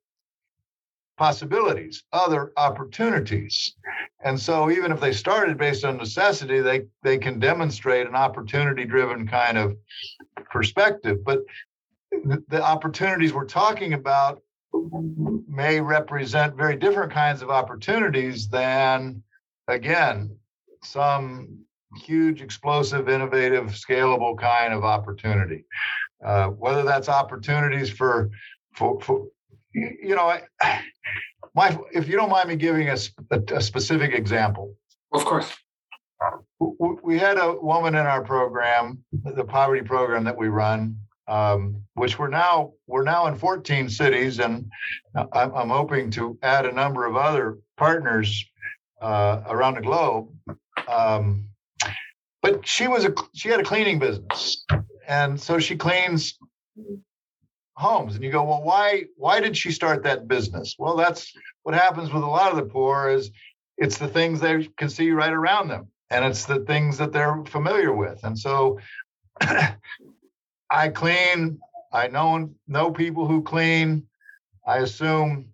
possibilities, 1.17 2.03
other 2.13 2.53
opportunities. 2.55 3.75
And 4.23 4.39
so 4.39 4.71
even 4.71 4.93
if 4.93 5.01
they 5.01 5.11
started 5.11 5.57
based 5.57 5.83
on 5.83 5.97
necessity, 5.97 6.61
they, 6.61 6.85
they 7.03 7.17
can 7.17 7.39
demonstrate 7.39 8.07
an 8.07 8.15
opportunity 8.15 8.85
driven 8.85 9.27
kind 9.27 9.57
of 9.57 9.75
perspective. 10.49 11.17
But 11.25 11.39
the, 12.11 12.41
the 12.47 12.63
opportunities 12.63 13.33
we're 13.33 13.45
talking 13.45 13.93
about 13.93 14.41
may 15.47 15.81
represent 15.81 16.55
very 16.55 16.75
different 16.75 17.11
kinds 17.11 17.41
of 17.41 17.49
opportunities 17.49 18.47
than, 18.47 19.23
again, 19.67 20.35
some 20.83 21.65
huge, 21.97 22.41
explosive, 22.41 23.09
innovative, 23.09 23.67
scalable 23.67 24.37
kind 24.37 24.73
of 24.73 24.83
opportunity. 24.83 25.65
Uh, 26.23 26.47
whether 26.47 26.83
that's 26.83 27.09
opportunities 27.09 27.89
for, 27.89 28.29
for, 28.75 28.99
for 29.01 29.27
you 29.73 30.15
know, 30.15 30.29
I, 30.29 30.43
my, 31.55 31.77
if 31.91 32.07
you 32.07 32.15
don't 32.15 32.29
mind 32.29 32.49
me 32.49 32.55
giving 32.55 32.89
a, 32.89 32.97
a, 33.31 33.55
a 33.55 33.61
specific 33.61 34.13
example. 34.13 34.75
Of 35.13 35.25
course. 35.25 35.51
We 37.01 37.17
had 37.17 37.37
a 37.37 37.53
woman 37.53 37.95
in 37.95 38.05
our 38.05 38.21
program, 38.23 39.03
the 39.23 39.45
poverty 39.45 39.81
program 39.81 40.25
that 40.25 40.37
we 40.37 40.49
run, 40.49 40.97
um, 41.29 41.83
which 41.93 42.19
we're 42.19 42.29
now 42.29 42.73
we're 42.87 43.03
now 43.03 43.27
in 43.27 43.35
14 43.35 43.89
cities, 43.89 44.39
and 44.39 44.69
I'm, 45.15 45.53
I'm 45.53 45.69
hoping 45.69 46.11
to 46.11 46.37
add 46.41 46.65
a 46.65 46.71
number 46.71 47.05
of 47.05 47.15
other 47.15 47.59
partners 47.77 48.45
uh, 49.01 49.43
around 49.47 49.75
the 49.75 49.81
globe. 49.81 50.29
Um, 50.87 51.49
but 52.41 52.67
she 52.67 52.87
was 52.87 53.05
a 53.05 53.13
she 53.33 53.49
had 53.49 53.59
a 53.59 53.63
cleaning 53.63 53.99
business 53.99 54.65
and 55.07 55.39
so 55.39 55.59
she 55.59 55.75
cleans 55.75 56.37
homes 57.73 58.15
and 58.15 58.23
you 58.23 58.31
go 58.31 58.43
well 58.43 58.63
why 58.63 59.03
why 59.15 59.39
did 59.39 59.55
she 59.55 59.71
start 59.71 60.03
that 60.03 60.27
business 60.27 60.75
well 60.77 60.95
that's 60.95 61.33
what 61.63 61.75
happens 61.75 62.11
with 62.11 62.23
a 62.23 62.27
lot 62.27 62.51
of 62.51 62.57
the 62.57 62.63
poor 62.63 63.09
is 63.09 63.31
it's 63.77 63.97
the 63.97 64.07
things 64.07 64.39
they 64.39 64.67
can 64.77 64.89
see 64.89 65.11
right 65.11 65.33
around 65.33 65.67
them 65.67 65.87
and 66.09 66.25
it's 66.25 66.45
the 66.45 66.59
things 66.61 66.97
that 66.97 67.11
they're 67.11 67.43
familiar 67.45 67.93
with 67.93 68.19
and 68.23 68.37
so 68.37 68.79
i 70.71 70.87
clean 70.87 71.59
i 71.93 72.07
know 72.07 72.49
know 72.67 72.91
people 72.91 73.27
who 73.27 73.41
clean 73.41 74.05
i 74.67 74.77
assume 74.77 75.49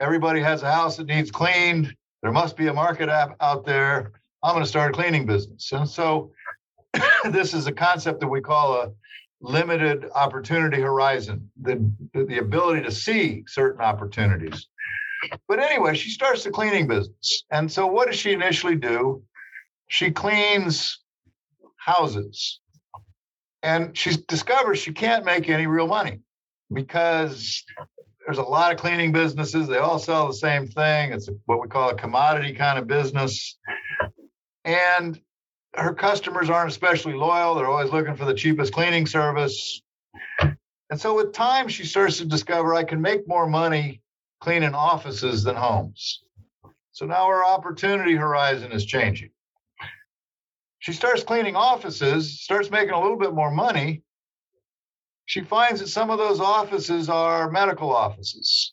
everybody 0.00 0.40
has 0.40 0.62
a 0.62 0.70
house 0.72 0.96
that 0.96 1.06
needs 1.06 1.30
cleaned 1.30 1.94
there 2.22 2.32
must 2.32 2.56
be 2.56 2.68
a 2.68 2.72
market 2.72 3.08
app 3.08 3.36
out 3.40 3.64
there 3.64 4.12
I'm 4.42 4.54
going 4.54 4.64
to 4.64 4.68
start 4.68 4.90
a 4.90 4.94
cleaning 4.94 5.24
business. 5.24 5.70
And 5.72 5.88
so 5.88 6.32
this 7.30 7.54
is 7.54 7.66
a 7.66 7.72
concept 7.72 8.20
that 8.20 8.28
we 8.28 8.40
call 8.40 8.74
a 8.74 8.90
limited 9.40 10.06
opportunity 10.14 10.80
horizon, 10.80 11.50
the, 11.60 11.90
the 12.12 12.38
ability 12.38 12.82
to 12.82 12.90
see 12.90 13.44
certain 13.46 13.80
opportunities. 13.80 14.66
But 15.46 15.60
anyway, 15.60 15.94
she 15.94 16.10
starts 16.10 16.42
the 16.42 16.50
cleaning 16.50 16.88
business. 16.88 17.44
And 17.52 17.70
so 17.70 17.86
what 17.86 18.08
does 18.08 18.16
she 18.16 18.32
initially 18.32 18.74
do? 18.74 19.22
She 19.88 20.10
cleans 20.10 20.98
houses. 21.76 22.60
And 23.62 23.96
she 23.96 24.16
discovers 24.28 24.78
she 24.78 24.92
can't 24.92 25.24
make 25.24 25.48
any 25.48 25.66
real 25.66 25.86
money 25.86 26.20
because 26.72 27.64
there's 28.24 28.38
a 28.38 28.42
lot 28.42 28.72
of 28.72 28.78
cleaning 28.78 29.12
businesses. 29.12 29.68
They 29.68 29.78
all 29.78 29.98
sell 29.98 30.26
the 30.26 30.34
same 30.34 30.66
thing. 30.66 31.12
It's 31.12 31.28
what 31.46 31.60
we 31.60 31.68
call 31.68 31.90
a 31.90 31.94
commodity 31.94 32.54
kind 32.54 32.78
of 32.78 32.86
business 32.86 33.56
and 34.64 35.20
her 35.74 35.94
customers 35.94 36.50
aren't 36.50 36.70
especially 36.70 37.14
loyal. 37.14 37.54
They're 37.54 37.66
always 37.66 37.90
looking 37.90 38.16
for 38.16 38.24
the 38.24 38.34
cheapest 38.34 38.72
cleaning 38.72 39.06
service. 39.06 39.80
And 40.40 41.00
so 41.00 41.16
with 41.16 41.32
time, 41.32 41.68
she 41.68 41.84
starts 41.84 42.18
to 42.18 42.26
discover 42.26 42.74
I 42.74 42.84
can 42.84 43.00
make 43.00 43.26
more 43.26 43.48
money 43.48 44.02
cleaning 44.40 44.74
offices 44.74 45.42
than 45.44 45.56
homes. 45.56 46.22
So 46.92 47.06
now 47.06 47.28
her 47.28 47.44
opportunity 47.44 48.14
horizon 48.14 48.72
is 48.72 48.84
changing. 48.84 49.30
She 50.82 50.92
starts 50.92 51.22
cleaning 51.22 51.54
offices, 51.54 52.40
starts 52.40 52.68
making 52.68 52.90
a 52.90 53.00
little 53.00 53.16
bit 53.16 53.32
more 53.32 53.52
money. 53.52 54.02
She 55.26 55.40
finds 55.40 55.78
that 55.78 55.86
some 55.86 56.10
of 56.10 56.18
those 56.18 56.40
offices 56.40 57.08
are 57.08 57.48
medical 57.48 57.94
offices. 57.94 58.72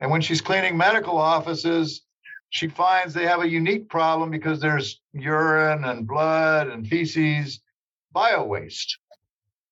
And 0.00 0.10
when 0.10 0.20
she's 0.20 0.40
cleaning 0.40 0.76
medical 0.76 1.16
offices, 1.16 2.02
she 2.50 2.66
finds 2.66 3.14
they 3.14 3.24
have 3.24 3.40
a 3.40 3.48
unique 3.48 3.88
problem 3.88 4.32
because 4.32 4.58
there's 4.58 5.00
urine 5.12 5.84
and 5.84 6.08
blood 6.08 6.66
and 6.66 6.84
feces, 6.84 7.60
bio 8.10 8.44
waste. 8.44 8.98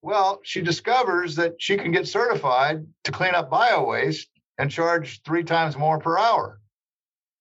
Well, 0.03 0.39
she 0.45 0.63
discovers 0.63 1.35
that 1.35 1.57
she 1.59 1.77
can 1.77 1.91
get 1.91 2.07
certified 2.07 2.87
to 3.03 3.11
clean 3.11 3.35
up 3.35 3.51
bio 3.51 3.85
waste 3.85 4.29
and 4.57 4.71
charge 4.71 5.21
three 5.25 5.43
times 5.43 5.77
more 5.77 5.99
per 5.99 6.17
hour. 6.17 6.61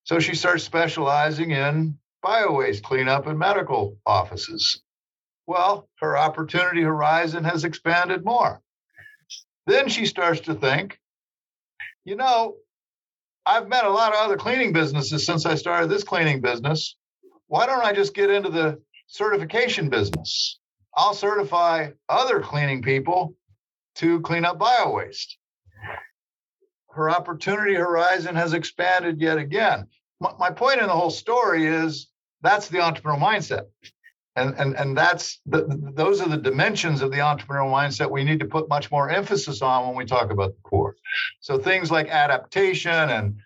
So 0.02 0.18
she 0.18 0.34
starts 0.34 0.64
specializing 0.64 1.52
in 1.52 1.96
bio 2.26 2.50
waste 2.50 2.82
cleanup 2.82 3.28
in 3.28 3.38
medical 3.38 3.96
offices. 4.04 4.82
Well, 5.46 5.88
her 6.00 6.18
opportunity 6.18 6.82
horizon 6.82 7.44
has 7.44 7.62
expanded 7.62 8.24
more. 8.24 8.60
Then 9.66 9.88
she 9.88 10.06
starts 10.06 10.40
to 10.40 10.54
think, 10.56 10.98
you 12.04 12.16
know, 12.16 12.56
I've 13.46 13.68
met 13.68 13.84
a 13.84 13.90
lot 13.90 14.12
of 14.12 14.18
other 14.18 14.36
cleaning 14.36 14.72
businesses 14.72 15.24
since 15.24 15.46
I 15.46 15.54
started 15.54 15.88
this 15.88 16.02
cleaning 16.02 16.40
business. 16.40 16.96
Why 17.46 17.64
don't 17.64 17.84
I 17.84 17.92
just 17.92 18.12
get 18.12 18.28
into 18.28 18.50
the 18.50 18.80
certification 19.06 19.88
business? 19.88 20.58
I'll 20.96 21.14
certify 21.14 21.90
other 22.08 22.40
cleaning 22.40 22.82
people 22.82 23.36
to 23.96 24.20
clean 24.22 24.44
up 24.44 24.58
bio 24.58 24.92
waste. 24.92 25.38
Her 26.90 27.08
opportunity 27.08 27.74
horizon 27.74 28.34
has 28.34 28.52
expanded 28.52 29.20
yet 29.20 29.38
again. 29.38 29.86
My 30.18 30.50
point 30.50 30.80
in 30.80 30.86
the 30.86 30.92
whole 30.92 31.10
story 31.10 31.66
is 31.66 32.08
that's 32.42 32.68
the 32.68 32.78
entrepreneurial 32.78 33.20
mindset. 33.20 33.66
And 34.36 34.54
and 34.58 34.76
and 34.76 34.96
that's 34.96 35.40
the, 35.46 35.66
those 35.94 36.20
are 36.20 36.28
the 36.28 36.36
dimensions 36.36 37.00
of 37.00 37.10
the 37.10 37.18
entrepreneurial 37.18 37.72
mindset 37.72 38.10
we 38.10 38.22
need 38.22 38.40
to 38.40 38.46
put 38.46 38.68
much 38.68 38.90
more 38.90 39.08
emphasis 39.08 39.62
on 39.62 39.86
when 39.86 39.96
we 39.96 40.04
talk 40.04 40.30
about 40.30 40.54
the 40.54 40.60
core. 40.62 40.94
So 41.40 41.58
things 41.58 41.90
like 41.90 42.08
adaptation 42.08 42.92
and 42.92 43.36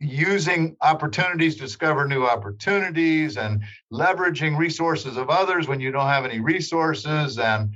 using 0.00 0.74
opportunities 0.80 1.56
to 1.56 1.62
discover 1.62 2.06
new 2.06 2.24
opportunities 2.24 3.36
and 3.36 3.62
leveraging 3.92 4.56
resources 4.56 5.18
of 5.18 5.28
others 5.28 5.68
when 5.68 5.80
you 5.80 5.90
don't 5.90 6.06
have 6.06 6.24
any 6.24 6.40
resources 6.40 7.38
and 7.38 7.74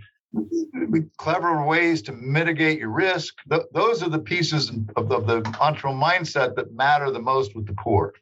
clever 1.19 1.63
ways 1.67 2.01
to 2.03 2.13
mitigate 2.13 2.79
your 2.79 2.89
risk. 2.89 3.35
Th- 3.51 3.63
those 3.75 4.03
are 4.03 4.09
the 4.09 4.19
pieces 4.19 4.71
of 4.97 5.09
the, 5.11 5.17
of 5.17 5.27
the 5.27 5.43
entrepreneurial 5.43 6.03
mindset 6.03 6.55
that 6.57 6.73
matter 6.73 7.11
the 7.11 7.21
most 7.21 7.55
with 7.55 7.67
the 7.67 7.75
core 7.75 8.15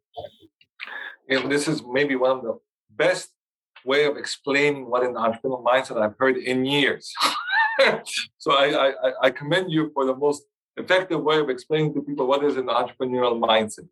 and 1.31 1.51
this 1.51 1.69
is 1.69 1.83
maybe 1.89 2.17
one 2.17 2.33
of 2.33 2.43
the 2.43 2.59
best 2.91 3.31
way 3.85 4.05
of 4.05 4.17
explaining 4.17 4.91
what 4.91 5.03
an 5.05 5.15
entrepreneurial 5.15 5.65
mindset 5.65 6.03
I've 6.03 6.19
heard 6.19 6.37
in 6.37 6.65
years. 6.65 7.13
so 8.39 8.53
I, 8.53 8.67
I, 8.89 9.13
I 9.23 9.31
commend 9.31 9.71
you 9.71 9.91
for 9.95 10.05
the 10.05 10.15
most 10.15 10.43
effective 10.77 11.23
way 11.23 11.39
of 11.39 11.49
explaining 11.49 11.95
to 11.95 12.03
people 12.03 12.27
what 12.27 12.45
is 12.45 12.57
an 12.57 12.67
entrepreneurial 12.67 13.41
mindset. 13.41 13.89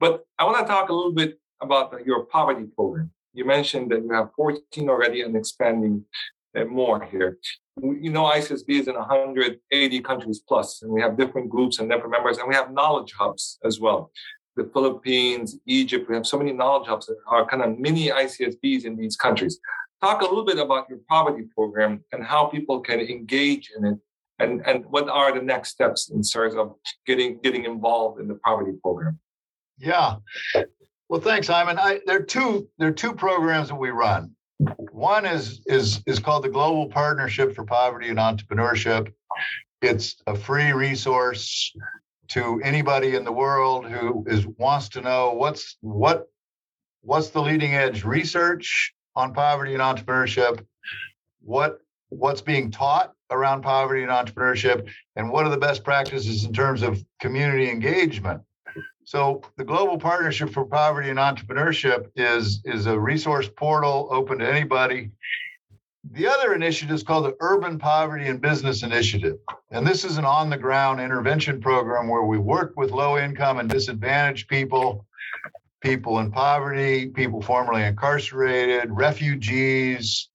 But 0.00 0.24
I 0.38 0.44
want 0.44 0.58
to 0.58 0.70
talk 0.70 0.88
a 0.88 0.92
little 0.92 1.12
bit 1.12 1.38
about 1.62 2.04
your 2.04 2.24
poverty 2.26 2.66
program. 2.74 3.10
You 3.32 3.44
mentioned 3.44 3.90
that 3.92 4.02
you 4.02 4.12
have 4.12 4.30
14 4.36 4.88
already 4.88 5.22
and 5.22 5.36
expanding 5.36 6.04
more 6.68 7.04
here. 7.04 7.38
You 7.80 8.10
know, 8.10 8.24
ICSB 8.24 8.68
is 8.68 8.88
in 8.88 8.94
180 8.94 10.00
countries 10.00 10.40
plus, 10.46 10.82
and 10.82 10.92
we 10.92 11.00
have 11.00 11.16
different 11.16 11.48
groups 11.48 11.78
and 11.78 11.90
different 11.90 12.12
members, 12.12 12.38
and 12.38 12.46
we 12.46 12.54
have 12.54 12.72
knowledge 12.72 13.12
hubs 13.18 13.58
as 13.64 13.80
well 13.80 14.12
the 14.56 14.70
Philippines, 14.72 15.58
Egypt. 15.66 16.08
We 16.08 16.14
have 16.14 16.26
so 16.26 16.38
many 16.38 16.52
knowledge 16.52 16.88
hubs 16.88 17.06
that 17.06 17.16
are 17.26 17.46
kind 17.46 17.62
of 17.62 17.78
mini 17.78 18.08
ICSBs 18.08 18.84
in 18.84 18.96
these 18.96 19.16
countries. 19.16 19.58
Talk 20.00 20.20
a 20.20 20.24
little 20.24 20.44
bit 20.44 20.58
about 20.58 20.88
your 20.88 20.98
poverty 21.08 21.44
program 21.54 22.04
and 22.12 22.24
how 22.24 22.46
people 22.46 22.80
can 22.80 23.00
engage 23.00 23.72
in 23.76 23.84
it, 23.84 23.98
and, 24.38 24.60
and 24.66 24.84
what 24.86 25.08
are 25.08 25.34
the 25.34 25.42
next 25.42 25.70
steps 25.70 26.10
in 26.10 26.22
terms 26.22 26.54
of 26.54 26.74
getting 27.06 27.40
getting 27.42 27.64
involved 27.64 28.20
in 28.20 28.28
the 28.28 28.38
poverty 28.44 28.72
program. 28.82 29.18
Yeah. 29.78 30.16
Well, 31.08 31.20
thanks, 31.20 31.48
Ayman. 31.48 31.78
I, 31.78 32.00
there 32.06 32.18
are 32.18 32.22
two 32.22 32.68
there 32.78 32.88
are 32.88 32.92
two 32.92 33.14
programs 33.14 33.68
that 33.68 33.76
we 33.76 33.90
run. 33.90 34.34
One 34.92 35.26
is 35.26 35.62
is 35.66 36.02
is 36.06 36.18
called 36.18 36.44
the 36.44 36.48
Global 36.48 36.88
Partnership 36.88 37.54
for 37.54 37.64
Poverty 37.64 38.08
and 38.08 38.18
Entrepreneurship. 38.18 39.12
It's 39.82 40.22
a 40.26 40.34
free 40.34 40.72
resource 40.72 41.74
to 42.28 42.60
anybody 42.62 43.14
in 43.14 43.24
the 43.24 43.32
world 43.32 43.86
who 43.86 44.24
is 44.26 44.46
wants 44.46 44.88
to 44.90 45.00
know 45.00 45.32
what's 45.32 45.76
what 45.80 46.28
what's 47.02 47.30
the 47.30 47.40
leading 47.40 47.74
edge 47.74 48.04
research 48.04 48.94
on 49.14 49.34
poverty 49.34 49.74
and 49.74 49.82
entrepreneurship? 49.82 50.64
What 51.42 51.80
what's 52.08 52.40
being 52.40 52.70
taught 52.70 53.12
around 53.30 53.62
poverty 53.62 54.02
and 54.02 54.10
entrepreneurship? 54.10 54.88
And 55.16 55.30
what 55.30 55.46
are 55.46 55.50
the 55.50 55.56
best 55.56 55.84
practices 55.84 56.44
in 56.44 56.52
terms 56.52 56.82
of 56.82 57.04
community 57.20 57.70
engagement? 57.70 58.42
So 59.04 59.42
the 59.56 59.64
global 59.64 59.98
partnership 59.98 60.50
for 60.50 60.64
poverty 60.64 61.10
and 61.10 61.18
entrepreneurship 61.18 62.10
is 62.16 62.62
is 62.64 62.86
a 62.86 62.98
resource 62.98 63.48
portal 63.54 64.08
open 64.10 64.38
to 64.38 64.48
anybody 64.48 65.10
the 66.14 66.28
other 66.28 66.54
initiative 66.54 66.94
is 66.94 67.02
called 67.02 67.24
the 67.24 67.36
Urban 67.40 67.78
Poverty 67.78 68.28
and 68.28 68.40
Business 68.40 68.84
Initiative. 68.84 69.36
And 69.72 69.84
this 69.84 70.04
is 70.04 70.16
an 70.16 70.24
on 70.24 70.48
the 70.48 70.56
ground 70.56 71.00
intervention 71.00 71.60
program 71.60 72.08
where 72.08 72.22
we 72.22 72.38
work 72.38 72.74
with 72.76 72.92
low 72.92 73.18
income 73.18 73.58
and 73.58 73.68
disadvantaged 73.68 74.46
people, 74.46 75.06
people 75.80 76.20
in 76.20 76.30
poverty, 76.30 77.08
people 77.08 77.42
formerly 77.42 77.82
incarcerated, 77.82 78.92
refugees, 78.92 80.28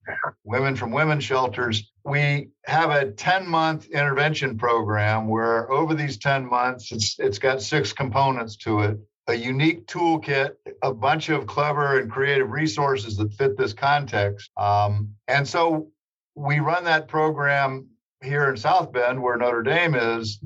women 0.43 0.75
from 0.75 0.91
women's 0.91 1.23
shelters. 1.23 1.89
We 2.03 2.49
have 2.65 2.89
a 2.89 3.11
10 3.11 3.47
month 3.47 3.87
intervention 3.87 4.57
program 4.57 5.29
where 5.29 5.71
over 5.71 5.95
these 5.95 6.17
10 6.17 6.45
months, 6.45 6.91
it's, 6.91 7.17
it's 7.19 7.39
got 7.39 7.61
six 7.61 7.93
components 7.93 8.57
to 8.57 8.81
it 8.81 8.99
a 9.29 9.35
unique 9.35 9.85
toolkit, 9.85 10.55
a 10.81 10.91
bunch 10.91 11.29
of 11.29 11.45
clever 11.45 11.99
and 11.99 12.11
creative 12.11 12.49
resources 12.49 13.15
that 13.17 13.31
fit 13.33 13.55
this 13.57 13.73
context. 13.73 14.49
Um, 14.57 15.09
and 15.27 15.47
so 15.47 15.87
we 16.35 16.59
run 16.59 16.83
that 16.85 17.07
program 17.07 17.87
here 18.23 18.49
in 18.49 18.57
South 18.57 18.91
Bend, 18.91 19.21
where 19.21 19.37
Notre 19.37 19.61
Dame 19.61 19.93
is, 19.93 20.41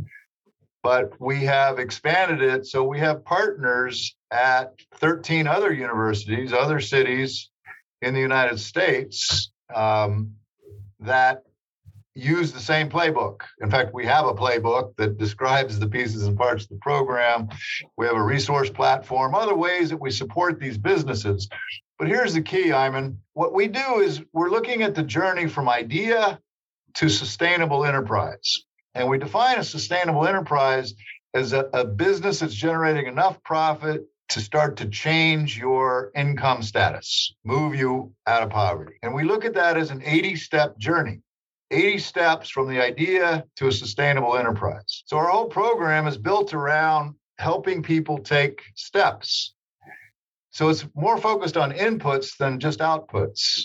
but 0.83 1.19
we 1.19 1.45
have 1.45 1.79
expanded 1.79 2.41
it. 2.41 2.65
So 2.65 2.83
we 2.83 2.99
have 2.99 3.23
partners 3.23 4.15
at 4.31 4.73
13 4.95 5.47
other 5.47 5.73
universities, 5.73 6.51
other 6.51 6.81
cities 6.81 7.49
in 8.01 8.13
the 8.13 8.19
United 8.19 8.59
States 8.59 9.51
um, 9.73 10.33
that 10.99 11.43
use 12.15 12.51
the 12.51 12.59
same 12.59 12.89
playbook. 12.89 13.41
In 13.61 13.71
fact, 13.71 13.93
we 13.93 14.05
have 14.05 14.25
a 14.25 14.33
playbook 14.33 14.95
that 14.97 15.17
describes 15.17 15.79
the 15.79 15.87
pieces 15.87 16.27
and 16.27 16.37
parts 16.37 16.63
of 16.63 16.69
the 16.69 16.77
program. 16.77 17.49
We 17.97 18.05
have 18.05 18.15
a 18.15 18.21
resource 18.21 18.69
platform, 18.69 19.33
other 19.33 19.55
ways 19.55 19.89
that 19.89 19.99
we 19.99 20.11
support 20.11 20.59
these 20.59 20.77
businesses. 20.77 21.49
But 21.97 22.07
here's 22.07 22.33
the 22.33 22.41
key, 22.41 22.67
Ayman. 22.67 23.17
What 23.33 23.53
we 23.53 23.67
do 23.67 23.99
is 23.99 24.21
we're 24.31 24.49
looking 24.49 24.83
at 24.83 24.95
the 24.95 25.03
journey 25.03 25.47
from 25.47 25.69
idea 25.69 26.39
to 26.95 27.09
sustainable 27.09 27.85
enterprise. 27.85 28.63
And 28.93 29.09
we 29.09 29.17
define 29.17 29.57
a 29.57 29.63
sustainable 29.63 30.27
enterprise 30.27 30.93
as 31.33 31.53
a, 31.53 31.67
a 31.73 31.85
business 31.85 32.39
that's 32.39 32.53
generating 32.53 33.07
enough 33.07 33.41
profit 33.43 34.03
to 34.29 34.39
start 34.39 34.77
to 34.77 34.87
change 34.87 35.57
your 35.57 36.11
income 36.15 36.63
status, 36.63 37.33
move 37.43 37.75
you 37.75 38.13
out 38.27 38.43
of 38.43 38.49
poverty. 38.49 38.95
And 39.01 39.13
we 39.13 39.23
look 39.23 39.45
at 39.45 39.55
that 39.55 39.77
as 39.77 39.89
an 39.89 40.01
80 40.03 40.35
step 40.35 40.77
journey. 40.77 41.21
80 41.73 41.97
steps 41.97 42.49
from 42.49 42.69
the 42.69 42.81
idea 42.81 43.43
to 43.57 43.67
a 43.67 43.71
sustainable 43.71 44.37
enterprise. 44.37 45.03
So 45.05 45.17
our 45.17 45.27
whole 45.27 45.47
program 45.47 46.07
is 46.07 46.17
built 46.17 46.53
around 46.53 47.15
helping 47.39 47.81
people 47.81 48.19
take 48.19 48.61
steps. 48.75 49.53
So 50.51 50.69
it's 50.69 50.85
more 50.95 51.17
focused 51.17 51.57
on 51.57 51.71
inputs 51.71 52.37
than 52.37 52.59
just 52.59 52.79
outputs. 52.79 53.63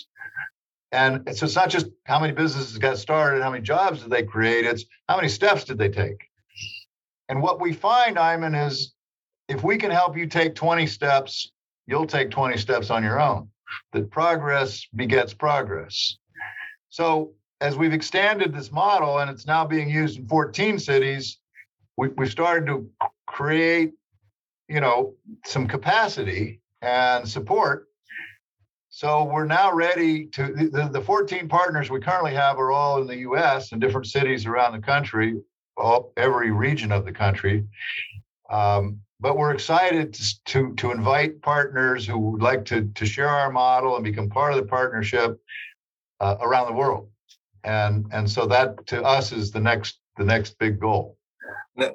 And 0.91 1.23
so 1.35 1.45
it's 1.45 1.55
not 1.55 1.69
just 1.69 1.85
how 2.05 2.19
many 2.19 2.33
businesses 2.33 2.79
got 2.79 2.97
started, 2.97 3.43
how 3.43 3.51
many 3.51 3.61
jobs 3.61 4.01
did 4.01 4.09
they 4.09 4.23
create, 4.23 4.65
it's 4.65 4.85
how 5.07 5.15
many 5.15 5.29
steps 5.29 5.63
did 5.63 5.77
they 5.77 5.89
take. 5.89 6.27
And 7.29 7.43
what 7.43 7.61
we 7.61 7.73
find, 7.73 8.17
Ayman, 8.17 8.67
is 8.67 8.95
if 9.47 9.63
we 9.63 9.77
can 9.77 9.91
help 9.91 10.17
you 10.17 10.25
take 10.25 10.55
20 10.55 10.87
steps, 10.87 11.51
you'll 11.85 12.07
take 12.07 12.31
20 12.31 12.57
steps 12.57 12.89
on 12.89 13.03
your 13.03 13.19
own. 13.19 13.49
That 13.93 14.09
progress 14.09 14.87
begets 14.95 15.35
progress. 15.35 16.17
So 16.89 17.33
as 17.61 17.75
we've 17.75 17.93
extended 17.93 18.53
this 18.53 18.71
model 18.71 19.19
and 19.19 19.29
it's 19.29 19.45
now 19.45 19.65
being 19.65 19.89
used 19.89 20.17
in 20.17 20.27
14 20.27 20.79
cities, 20.79 21.37
we, 21.97 22.09
we've 22.09 22.31
started 22.31 22.67
to 22.67 22.89
create, 23.27 23.93
you 24.67 24.79
know, 24.79 25.13
some 25.45 25.67
capacity 25.67 26.61
and 26.81 27.27
support. 27.27 27.87
So 28.89 29.25
we're 29.25 29.45
now 29.45 29.73
ready 29.73 30.25
to 30.27 30.69
the, 30.71 30.89
the 30.91 31.01
14 31.01 31.47
partners 31.47 31.89
we 31.89 31.99
currently 31.99 32.33
have 32.33 32.57
are 32.57 32.71
all 32.71 33.01
in 33.01 33.07
the 33.07 33.17
US 33.17 33.71
and 33.71 33.81
different 33.81 34.07
cities 34.07 34.45
around 34.45 34.73
the 34.73 34.85
country, 34.85 35.39
all 35.77 36.13
every 36.17 36.51
region 36.51 36.91
of 36.91 37.05
the 37.05 37.11
country. 37.11 37.65
Um, 38.49 39.01
but 39.19 39.37
we're 39.37 39.51
excited 39.51 40.13
to, 40.13 40.43
to, 40.45 40.73
to 40.75 40.91
invite 40.91 41.41
partners 41.41 42.07
who 42.07 42.17
would 42.17 42.41
like 42.41 42.63
to, 42.65 42.85
to 42.95 43.05
share 43.05 43.27
our 43.27 43.51
model 43.51 43.95
and 43.95 44.03
become 44.03 44.29
part 44.29 44.53
of 44.53 44.57
the 44.57 44.65
partnership 44.65 45.39
uh, 46.21 46.37
around 46.39 46.67
the 46.67 46.73
world 46.73 47.09
and 47.63 48.05
and 48.11 48.29
so 48.29 48.45
that 48.45 48.85
to 48.87 49.01
us 49.03 49.31
is 49.31 49.51
the 49.51 49.59
next 49.59 49.99
the 50.17 50.23
next 50.23 50.57
big 50.59 50.79
goal 50.79 51.17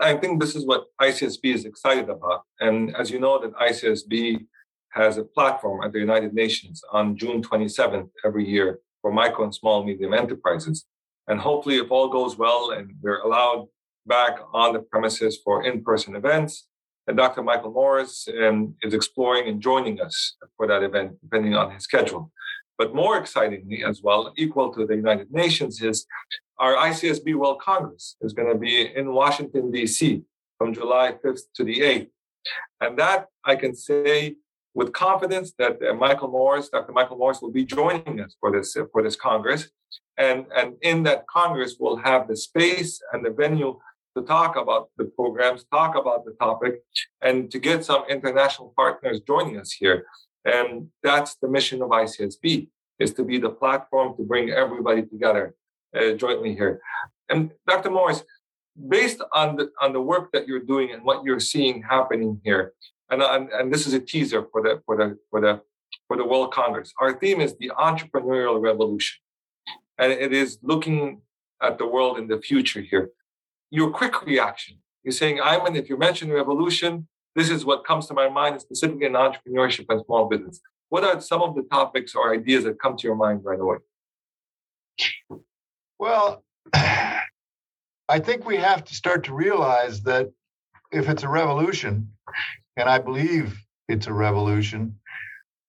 I 0.00 0.16
think 0.16 0.40
this 0.40 0.54
is 0.54 0.64
what 0.64 0.84
ICSB 1.00 1.44
is 1.44 1.64
excited 1.64 2.08
about. 2.08 2.42
And 2.60 2.96
as 2.96 3.10
you 3.10 3.20
know, 3.20 3.38
that 3.40 3.54
ICSB 3.54 4.46
has 4.90 5.18
a 5.18 5.24
platform 5.24 5.84
at 5.84 5.92
the 5.92 5.98
United 5.98 6.32
Nations 6.32 6.82
on 6.92 7.16
June 7.16 7.42
27th 7.42 8.08
every 8.24 8.48
year 8.48 8.78
for 9.02 9.12
micro 9.12 9.44
and 9.44 9.54
small 9.54 9.84
medium 9.84 10.14
enterprises. 10.14 10.86
And 11.26 11.40
hopefully, 11.40 11.76
if 11.76 11.90
all 11.90 12.08
goes 12.08 12.36
well 12.36 12.70
and 12.70 12.92
we're 13.02 13.20
allowed 13.20 13.66
back 14.06 14.38
on 14.52 14.72
the 14.72 14.80
premises 14.80 15.40
for 15.44 15.64
in-person 15.64 16.14
events, 16.14 16.66
and 17.06 17.16
Dr. 17.16 17.42
Michael 17.42 17.72
Morris 17.72 18.26
um, 18.42 18.74
is 18.82 18.94
exploring 18.94 19.48
and 19.48 19.60
joining 19.60 20.00
us 20.00 20.36
for 20.56 20.66
that 20.66 20.82
event, 20.82 21.20
depending 21.22 21.54
on 21.54 21.70
his 21.70 21.84
schedule. 21.84 22.30
But 22.78 22.94
more 22.94 23.16
excitingly, 23.18 23.84
as 23.84 24.02
well, 24.02 24.32
equal 24.36 24.72
to 24.74 24.86
the 24.86 24.96
United 24.96 25.30
Nations, 25.32 25.80
is 25.80 26.06
our 26.58 26.74
ICSB 26.74 27.34
World 27.34 27.60
Congress 27.60 28.16
is 28.20 28.32
going 28.32 28.52
to 28.52 28.58
be 28.58 28.94
in 28.94 29.12
Washington, 29.12 29.70
D.C. 29.70 30.22
from 30.58 30.74
July 30.74 31.14
5th 31.24 31.42
to 31.56 31.64
the 31.64 31.80
8th. 31.80 32.08
And 32.80 32.98
that 32.98 33.26
I 33.44 33.56
can 33.56 33.74
say 33.74 34.36
with 34.74 34.92
confidence 34.92 35.52
that 35.58 35.78
uh, 35.82 35.94
Michael 35.94 36.28
Morris, 36.28 36.68
Dr. 36.68 36.92
Michael 36.92 37.16
Morris, 37.16 37.40
will 37.40 37.52
be 37.52 37.64
joining 37.64 38.20
us 38.20 38.36
for 38.40 38.50
this 38.50 38.76
for 38.92 39.02
this 39.02 39.16
Congress, 39.16 39.68
and 40.18 40.46
and 40.54 40.74
in 40.82 41.04
that 41.04 41.26
Congress, 41.28 41.76
we'll 41.78 41.96
have 41.96 42.28
the 42.28 42.36
space 42.36 43.00
and 43.12 43.24
the 43.24 43.30
venue 43.30 43.78
to 44.16 44.22
talk 44.22 44.56
about 44.56 44.90
the 44.96 45.04
programs, 45.04 45.64
talk 45.72 45.96
about 45.96 46.24
the 46.24 46.32
topic, 46.32 46.82
and 47.22 47.50
to 47.50 47.58
get 47.58 47.84
some 47.84 48.04
international 48.08 48.72
partners 48.76 49.20
joining 49.26 49.58
us 49.58 49.72
here. 49.72 50.06
And 50.44 50.88
that's 51.02 51.36
the 51.36 51.48
mission 51.48 51.82
of 51.82 51.90
ICSB: 51.90 52.68
is 52.98 53.14
to 53.14 53.24
be 53.24 53.38
the 53.38 53.50
platform 53.50 54.16
to 54.16 54.22
bring 54.22 54.50
everybody 54.50 55.02
together 55.02 55.54
uh, 55.96 56.12
jointly 56.12 56.54
here. 56.54 56.80
And 57.28 57.50
Dr. 57.66 57.90
Morris, 57.90 58.22
based 58.88 59.22
on 59.32 59.56
the 59.56 59.70
on 59.80 59.92
the 59.92 60.00
work 60.00 60.32
that 60.32 60.46
you're 60.46 60.60
doing 60.60 60.92
and 60.92 61.04
what 61.04 61.24
you're 61.24 61.40
seeing 61.40 61.82
happening 61.82 62.40
here, 62.44 62.74
and, 63.10 63.22
and, 63.22 63.48
and 63.50 63.72
this 63.72 63.86
is 63.86 63.94
a 63.94 64.00
teaser 64.00 64.46
for 64.52 64.62
the 64.62 64.82
for 64.86 64.96
the 64.96 65.18
for 65.30 65.40
the 65.40 65.60
for 66.08 66.16
the 66.16 66.24
World 66.24 66.52
Congress. 66.52 66.92
Our 67.00 67.18
theme 67.18 67.40
is 67.40 67.56
the 67.56 67.72
entrepreneurial 67.78 68.60
revolution, 68.60 69.20
and 69.98 70.12
it 70.12 70.32
is 70.32 70.58
looking 70.62 71.22
at 71.62 71.78
the 71.78 71.86
world 71.86 72.18
in 72.18 72.26
the 72.28 72.40
future 72.40 72.80
here. 72.80 73.10
Your 73.70 73.90
quick 73.90 74.22
reaction, 74.22 74.78
you're 75.02 75.12
saying, 75.12 75.38
Ayman, 75.38 75.76
if 75.76 75.88
you 75.88 75.96
mention 75.96 76.30
revolution, 76.30 77.08
this 77.34 77.50
is 77.50 77.64
what 77.64 77.84
comes 77.84 78.06
to 78.06 78.14
my 78.14 78.28
mind, 78.28 78.60
specifically 78.60 79.06
in 79.06 79.12
entrepreneurship 79.12 79.86
and 79.88 80.04
small 80.04 80.28
business. 80.28 80.60
What 80.88 81.04
are 81.04 81.20
some 81.20 81.42
of 81.42 81.54
the 81.54 81.62
topics 81.62 82.14
or 82.14 82.32
ideas 82.32 82.64
that 82.64 82.80
come 82.80 82.96
to 82.96 83.06
your 83.06 83.16
mind 83.16 83.44
right 83.44 83.58
away? 83.58 83.78
Well, 85.98 86.44
I 86.74 88.18
think 88.20 88.44
we 88.44 88.56
have 88.56 88.84
to 88.84 88.94
start 88.94 89.24
to 89.24 89.34
realize 89.34 90.02
that 90.02 90.30
if 90.92 91.08
it's 91.08 91.22
a 91.22 91.28
revolution, 91.28 92.12
and 92.76 92.88
I 92.88 92.98
believe 92.98 93.58
it's 93.88 94.06
a 94.06 94.12
revolution. 94.12 94.98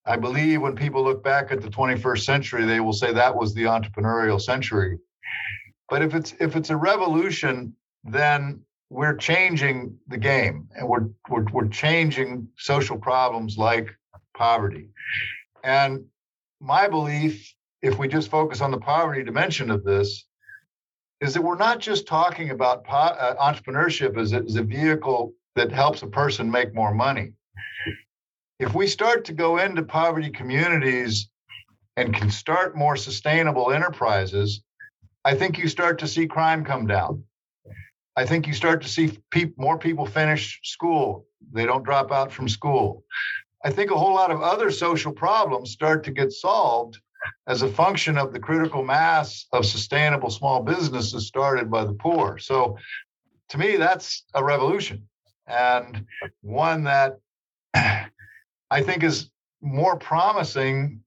I 0.06 0.18
believe 0.18 0.62
when 0.62 0.76
people 0.76 1.04
look 1.04 1.24
back 1.24 1.52
at 1.52 1.62
the 1.62 1.70
21st 1.70 2.24
century, 2.24 2.66
they 2.66 2.80
will 2.80 2.94
say 2.94 3.12
that 3.12 3.36
was 3.36 3.54
the 3.54 3.64
entrepreneurial 3.64 4.40
century. 4.40 5.00
But 5.90 6.02
if 6.02 6.14
it's 6.14 6.34
if 6.40 6.56
it's 6.56 6.70
a 6.70 6.78
revolution, 6.78 7.76
then 8.04 8.62
we're 8.90 9.16
changing 9.16 9.98
the 10.08 10.18
game 10.18 10.70
and 10.76 10.88
we're 10.88 11.10
we're, 11.30 11.46
we're 11.52 11.68
changing 11.68 12.48
social 12.58 12.98
problems 12.98 13.58
like 13.58 13.90
poverty. 14.36 14.90
And 15.64 16.06
my 16.62 16.88
belief, 16.88 17.54
if 17.82 17.98
we 17.98 18.08
just 18.08 18.30
focus 18.30 18.62
on 18.62 18.72
the 18.72 18.78
poverty 18.78 19.24
dimension 19.24 19.72
of 19.72 19.84
this, 19.84 20.26
is 21.22 21.34
that 21.34 21.42
we're 21.42 21.58
not 21.58 21.80
just 21.80 22.08
talking 22.08 22.52
about 22.52 22.84
po- 22.84 22.96
uh, 22.96 23.54
entrepreneurship 23.54 24.18
as 24.18 24.34
a, 24.34 24.38
as 24.44 24.56
a 24.56 24.64
vehicle 24.64 25.34
that 25.56 25.72
helps 25.72 26.02
a 26.02 26.08
person 26.08 26.52
make 26.52 26.74
more 26.76 26.94
money. 26.94 27.34
If 28.60 28.74
we 28.76 28.88
start 28.88 29.26
to 29.26 29.34
go 29.34 29.58
into 29.58 29.84
poverty 29.84 30.30
communities 30.30 31.30
and 31.98 32.14
can 32.14 32.30
start 32.30 32.76
more 32.76 32.96
sustainable 32.96 33.72
enterprises, 33.72 34.62
I 35.24 35.36
think 35.36 35.58
you 35.58 35.68
start 35.68 36.00
to 36.00 36.08
see 36.08 36.28
crime 36.28 36.64
come 36.64 36.88
down. 36.88 37.24
I 38.16 38.26
think 38.26 38.48
you 38.48 38.54
start 38.54 38.82
to 38.82 38.88
see 38.88 39.18
pe- 39.32 39.52
more 39.58 39.78
people 39.78 40.06
finish 40.06 40.60
school. 40.64 41.26
They 41.52 41.66
don't 41.66 41.84
drop 41.84 42.12
out 42.12 42.32
from 42.32 42.48
school. 42.48 43.04
I 43.64 43.72
think 43.72 43.92
a 43.92 43.98
whole 43.98 44.14
lot 44.14 44.32
of 44.32 44.42
other 44.42 44.72
social 44.72 45.12
problems 45.12 45.72
start 45.72 46.04
to 46.06 46.12
get 46.12 46.32
solved 46.32 47.00
as 47.48 47.62
a 47.62 47.68
function 47.68 48.18
of 48.18 48.32
the 48.32 48.40
critical 48.40 48.84
mass 48.84 49.48
of 49.52 49.66
sustainable 49.66 50.30
small 50.30 50.62
businesses 50.62 51.28
started 51.28 51.70
by 51.70 51.84
the 51.84 51.94
poor. 51.94 52.38
So 52.38 52.78
to 53.50 53.58
me, 53.58 53.76
that's 53.78 54.26
a 54.34 54.44
revolution 54.44 55.08
and 55.48 56.06
one 56.42 56.84
that 56.84 57.20
I 57.74 58.82
think 58.82 59.04
is 59.04 59.30
more 59.62 59.98
promising 59.98 61.02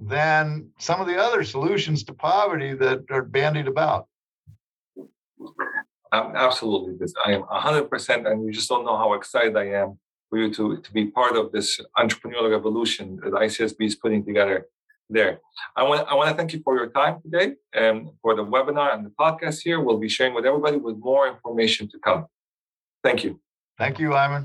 than 0.00 0.70
some 0.78 1.00
of 1.00 1.06
the 1.06 1.16
other 1.16 1.44
solutions 1.44 2.04
to 2.04 2.14
poverty 2.14 2.74
that 2.74 3.04
are 3.10 3.22
bandied 3.22 3.68
about. 3.68 4.08
Um, 6.14 6.36
absolutely, 6.36 6.94
this 6.96 7.12
I 7.26 7.32
am 7.32 7.42
100%, 7.42 8.30
and 8.30 8.46
you 8.46 8.52
just 8.52 8.68
don't 8.68 8.84
know 8.84 8.96
how 8.96 9.14
excited 9.14 9.56
I 9.56 9.66
am 9.82 9.98
for 10.30 10.38
you 10.38 10.54
to, 10.54 10.76
to 10.76 10.92
be 10.92 11.06
part 11.06 11.34
of 11.34 11.50
this 11.50 11.80
entrepreneurial 11.98 12.52
revolution 12.52 13.16
that 13.24 13.32
ICSB 13.32 13.78
is 13.80 13.96
putting 13.96 14.24
together 14.24 14.68
there. 15.10 15.40
I 15.74 15.82
want, 15.82 16.06
I 16.08 16.14
want 16.14 16.30
to 16.30 16.36
thank 16.36 16.52
you 16.52 16.60
for 16.62 16.76
your 16.76 16.86
time 16.86 17.20
today 17.20 17.54
and 17.72 18.10
for 18.22 18.36
the 18.36 18.44
webinar 18.44 18.94
and 18.94 19.04
the 19.04 19.10
podcast 19.10 19.62
here. 19.62 19.80
We'll 19.80 19.98
be 19.98 20.08
sharing 20.08 20.34
with 20.34 20.46
everybody 20.46 20.76
with 20.76 20.98
more 20.98 21.26
information 21.26 21.88
to 21.88 21.98
come. 21.98 22.26
Thank 23.02 23.24
you. 23.24 23.40
Thank 23.76 23.98
you, 23.98 24.10
Ayman. 24.10 24.44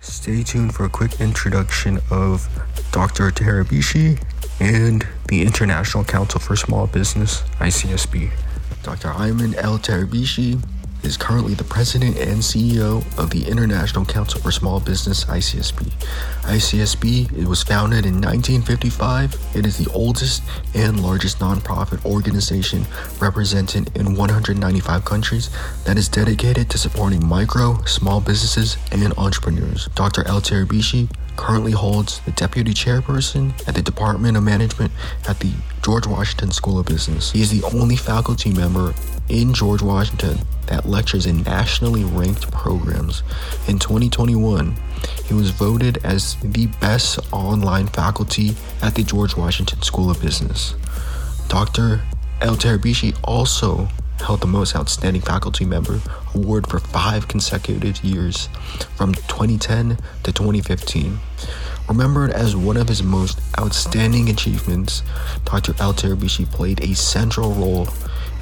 Stay 0.00 0.42
tuned 0.42 0.74
for 0.74 0.86
a 0.86 0.90
quick 0.90 1.20
introduction 1.20 2.00
of 2.10 2.48
Dr. 2.90 3.30
Tarabishi 3.30 4.20
and 4.62 5.04
the 5.26 5.42
International 5.42 6.04
Council 6.04 6.38
for 6.38 6.54
Small 6.54 6.86
Business, 6.86 7.42
ICSB. 7.58 8.30
Dr. 8.84 9.08
Ayman 9.08 9.56
El 9.56 9.76
Tarabishi 9.78 10.62
is 11.02 11.16
currently 11.16 11.54
the 11.54 11.64
president 11.64 12.16
and 12.16 12.38
CEO 12.38 13.02
of 13.18 13.30
the 13.30 13.48
International 13.48 14.04
Council 14.04 14.40
for 14.40 14.52
Small 14.52 14.78
Business, 14.78 15.24
ICSB. 15.24 15.90
ICSB 16.42 17.36
it 17.36 17.48
was 17.48 17.64
founded 17.64 18.06
in 18.06 18.20
1955. 18.20 19.34
It 19.56 19.66
is 19.66 19.78
the 19.78 19.90
oldest 19.90 20.44
and 20.74 21.02
largest 21.02 21.40
nonprofit 21.40 22.04
organization 22.04 22.84
represented 23.18 23.90
in 23.96 24.14
195 24.14 25.04
countries 25.04 25.50
that 25.84 25.98
is 25.98 26.08
dedicated 26.08 26.70
to 26.70 26.78
supporting 26.78 27.26
micro, 27.26 27.82
small 27.82 28.20
businesses, 28.20 28.76
and 28.92 29.12
entrepreneurs. 29.18 29.88
Dr. 29.96 30.24
El 30.28 30.40
Tarabishi 30.40 31.08
currently 31.36 31.72
holds 31.72 32.20
the 32.20 32.32
deputy 32.32 32.72
chairperson 32.72 33.52
at 33.66 33.74
the 33.74 33.82
Department 33.82 34.36
of 34.36 34.42
Management 34.42 34.92
at 35.28 35.38
the 35.40 35.52
George 35.82 36.06
Washington 36.06 36.50
School 36.50 36.78
of 36.78 36.86
Business. 36.86 37.32
He 37.32 37.42
is 37.42 37.50
the 37.50 37.66
only 37.76 37.96
faculty 37.96 38.52
member 38.52 38.94
in 39.28 39.54
George 39.54 39.82
Washington 39.82 40.38
that 40.66 40.86
lectures 40.86 41.26
in 41.26 41.42
nationally 41.42 42.04
ranked 42.04 42.50
programs. 42.50 43.22
In 43.68 43.78
2021, 43.78 44.76
he 45.24 45.34
was 45.34 45.50
voted 45.50 45.98
as 46.04 46.36
the 46.42 46.66
best 46.80 47.18
online 47.32 47.86
faculty 47.88 48.54
at 48.80 48.94
the 48.94 49.02
George 49.02 49.36
Washington 49.36 49.82
School 49.82 50.10
of 50.10 50.20
Business. 50.20 50.74
Dr. 51.48 52.02
El 52.40 52.56
Tarabishi 52.56 53.16
also 53.24 53.88
held 54.22 54.40
the 54.40 54.46
most 54.46 54.74
outstanding 54.74 55.22
faculty 55.22 55.64
member 55.64 56.00
award 56.34 56.66
for 56.66 56.78
five 56.78 57.28
consecutive 57.28 58.02
years 58.04 58.48
from 58.96 59.14
2010 59.14 59.98
to 60.22 60.32
2015. 60.32 61.18
Remembered 61.88 62.30
as 62.30 62.56
one 62.56 62.76
of 62.76 62.88
his 62.88 63.02
most 63.02 63.40
outstanding 63.58 64.30
achievements, 64.30 65.02
Dr. 65.44 65.74
El 65.80 65.92
Tarabishi 65.92 66.50
played 66.50 66.80
a 66.80 66.94
central 66.94 67.52
role 67.52 67.88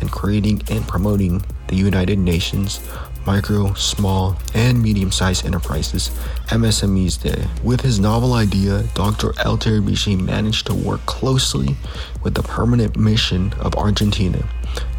in 0.01 0.09
creating 0.09 0.63
and 0.71 0.87
promoting 0.87 1.43
the 1.69 1.77
United 1.77 2.19
Nations 2.19 2.81
Micro, 3.27 3.75
Small, 3.75 4.37
and 4.55 4.83
Medium 4.83 5.13
Sized 5.13 5.45
Enterprises 5.45 6.11
MSMEs 6.49 7.23
Day. 7.23 7.47
With 7.63 7.83
his 7.83 8.01
novel 8.01 8.33
idea, 8.33 8.85
Dr. 8.95 9.35
El 9.45 9.59
Tarabishi 9.59 10.19
managed 10.19 10.67
to 10.67 10.75
work 10.75 11.05
closely 11.07 11.77
with 12.23 12.35
the 12.35 12.43
permanent 12.43 12.97
mission 12.97 13.53
of 13.61 13.75
Argentina 13.75 14.43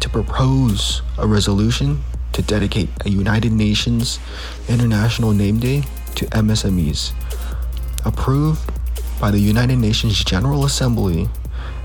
to 0.00 0.08
propose 0.08 1.02
a 1.18 1.26
resolution 1.26 2.02
to 2.32 2.42
dedicate 2.42 2.88
a 3.04 3.10
United 3.10 3.52
Nations 3.52 4.18
International 4.68 5.32
Name 5.32 5.58
Day 5.58 5.84
to 6.16 6.26
MSMEs. 6.26 7.12
Approved 8.04 8.60
by 9.20 9.30
the 9.30 9.38
United 9.38 9.76
Nations 9.76 10.22
General 10.24 10.64
Assembly, 10.64 11.28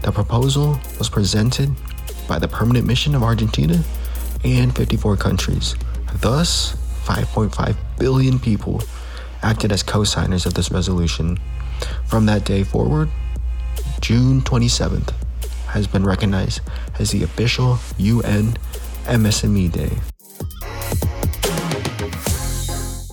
the 0.01 0.11
proposal 0.11 0.79
was 0.97 1.09
presented 1.09 1.69
by 2.27 2.39
the 2.39 2.47
permanent 2.47 2.85
mission 2.85 3.13
of 3.15 3.23
Argentina 3.23 3.83
and 4.43 4.75
54 4.75 5.17
countries. 5.17 5.75
Thus, 6.15 6.75
5.5 7.05 7.75
billion 7.99 8.39
people 8.39 8.81
acted 9.41 9.71
as 9.71 9.83
co 9.83 10.03
signers 10.03 10.45
of 10.45 10.53
this 10.53 10.71
resolution. 10.71 11.37
From 12.07 12.25
that 12.25 12.45
day 12.45 12.63
forward, 12.63 13.09
June 14.01 14.41
27th 14.41 15.13
has 15.77 15.87
been 15.87 16.03
recognized 16.03 16.61
as 16.99 17.11
the 17.11 17.23
official 17.23 17.79
UN 17.97 18.57
MSME 19.05 19.71
Day. 19.71 19.91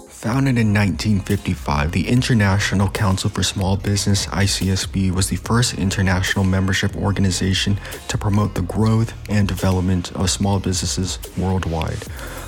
Founded 0.09 0.57
in 0.57 0.73
1955, 0.73 1.93
the 1.93 2.09
International 2.09 2.89
Council 2.89 3.29
for 3.29 3.43
Small 3.43 3.77
Business 3.77 4.25
ICSB 4.29 5.13
was 5.13 5.29
the 5.29 5.37
first 5.37 5.75
international 5.75 6.47
membership 6.47 6.97
organization 6.97 7.79
to 8.09 8.17
promote 8.17 8.55
the 8.55 8.63
growth 8.63 9.13
and 9.29 9.47
development 9.47 10.13
of 10.13 10.31
small 10.31 10.59
businesses 10.59 11.19
worldwide. 11.37 12.03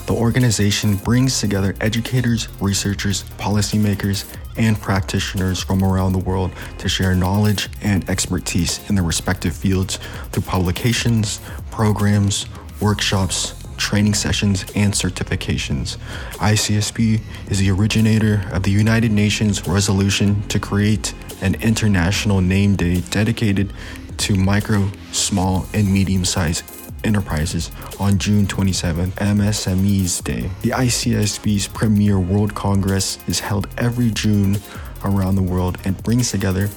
The 0.07 0.15
organization 0.15 0.95
brings 0.95 1.41
together 1.41 1.75
educators, 1.81 2.49
researchers, 2.61 3.25
policymakers, 3.39 4.25
and 4.57 4.81
practitioners 4.81 5.61
from 5.61 5.83
around 5.83 6.13
the 6.13 6.21
world 6.21 6.53
to 6.79 6.89
share 6.89 7.17
knowledge 7.17 7.69
and 7.83 8.09
expertise 8.09 8.89
in 8.89 8.95
their 8.95 9.05
respective 9.05 9.55
fields 9.57 9.99
through 10.31 10.45
publications, 10.45 11.41
programs, 11.73 12.47
workshops, 12.81 13.55
training 13.79 14.15
sessions, 14.15 14.65
and 14.77 14.93
certifications. 14.93 15.97
ICSB 16.35 17.21
is 17.51 17.59
the 17.59 17.71
originator 17.73 18.49
of 18.53 18.63
the 18.63 18.71
United 18.71 19.11
Nations 19.11 19.67
resolution 19.67 20.41
to 20.49 20.61
create 20.61 21.15
an 21.43 21.57
international 21.57 22.41
name 22.41 22.77
day 22.77 23.01
dedicated 23.11 23.73
to 24.19 24.37
micro, 24.37 24.89
small, 25.11 25.67
and 25.75 25.93
medium 25.93 26.25
sized 26.25 26.65
enterprises 27.05 27.71
on 27.99 28.19
June 28.19 28.47
27th, 28.47 29.13
MSMEs 29.13 30.23
Day. 30.25 30.51
The 30.63 30.71
ICSB's 30.71 31.69
premier 31.69 32.19
World 32.19 32.55
Congress 32.55 33.19
is 33.27 33.41
held 33.41 33.69
every 33.79 34.11
June 34.11 34.59
around 35.05 35.37
the 35.37 35.43
world 35.43 35.79
and 35.85 36.03
brings 36.03 36.31
together 36.31 36.69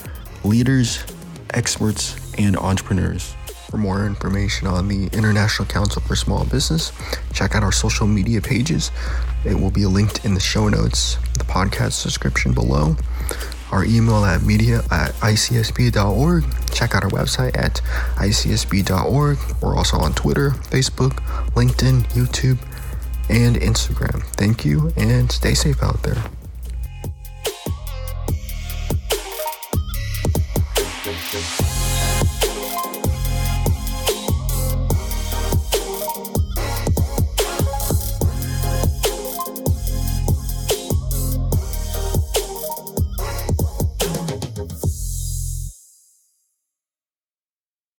leaders, 0.44 1.04
experts, 1.54 2.16
and 2.38 2.56
entrepreneurs. 2.58 3.36
For 3.70 3.78
more 3.78 4.06
information 4.06 4.68
on 4.68 4.88
the 4.88 5.08
International 5.14 5.68
Council 5.68 6.02
for 6.02 6.16
Small 6.16 6.44
Business, 6.46 6.92
check 7.34 7.54
out 7.54 7.64
our 7.64 7.72
social 7.72 8.08
media 8.08 8.42
pages. 8.42 8.90
It 9.46 9.54
will 9.54 9.70
be 9.70 9.86
linked 9.86 10.26
in 10.26 10.34
the 10.34 10.40
show 10.40 10.70
notes, 10.70 11.18
the 11.38 11.44
podcast 11.44 12.04
description 12.04 12.54
below. 12.54 12.96
Our 13.72 13.86
email 13.86 14.26
at 14.26 14.42
media 14.44 14.80
at 14.92 15.12
icsb.org. 15.22 16.44
Check 16.74 16.96
out 16.96 17.04
our 17.04 17.10
website 17.10 17.58
at 17.58 17.82
icsb.org. 18.16 19.38
We're 19.62 19.76
also 19.76 19.98
on 19.98 20.14
Twitter, 20.14 20.52
Facebook, 20.52 21.14
LinkedIn, 21.54 22.04
YouTube, 22.12 22.58
and 23.30 23.56
Instagram. 23.58 24.24
Thank 24.36 24.66
you 24.66 24.92
and 24.98 25.32
stay 25.32 25.54
safe 25.54 25.84
out 25.84 26.02
there. 26.04 26.18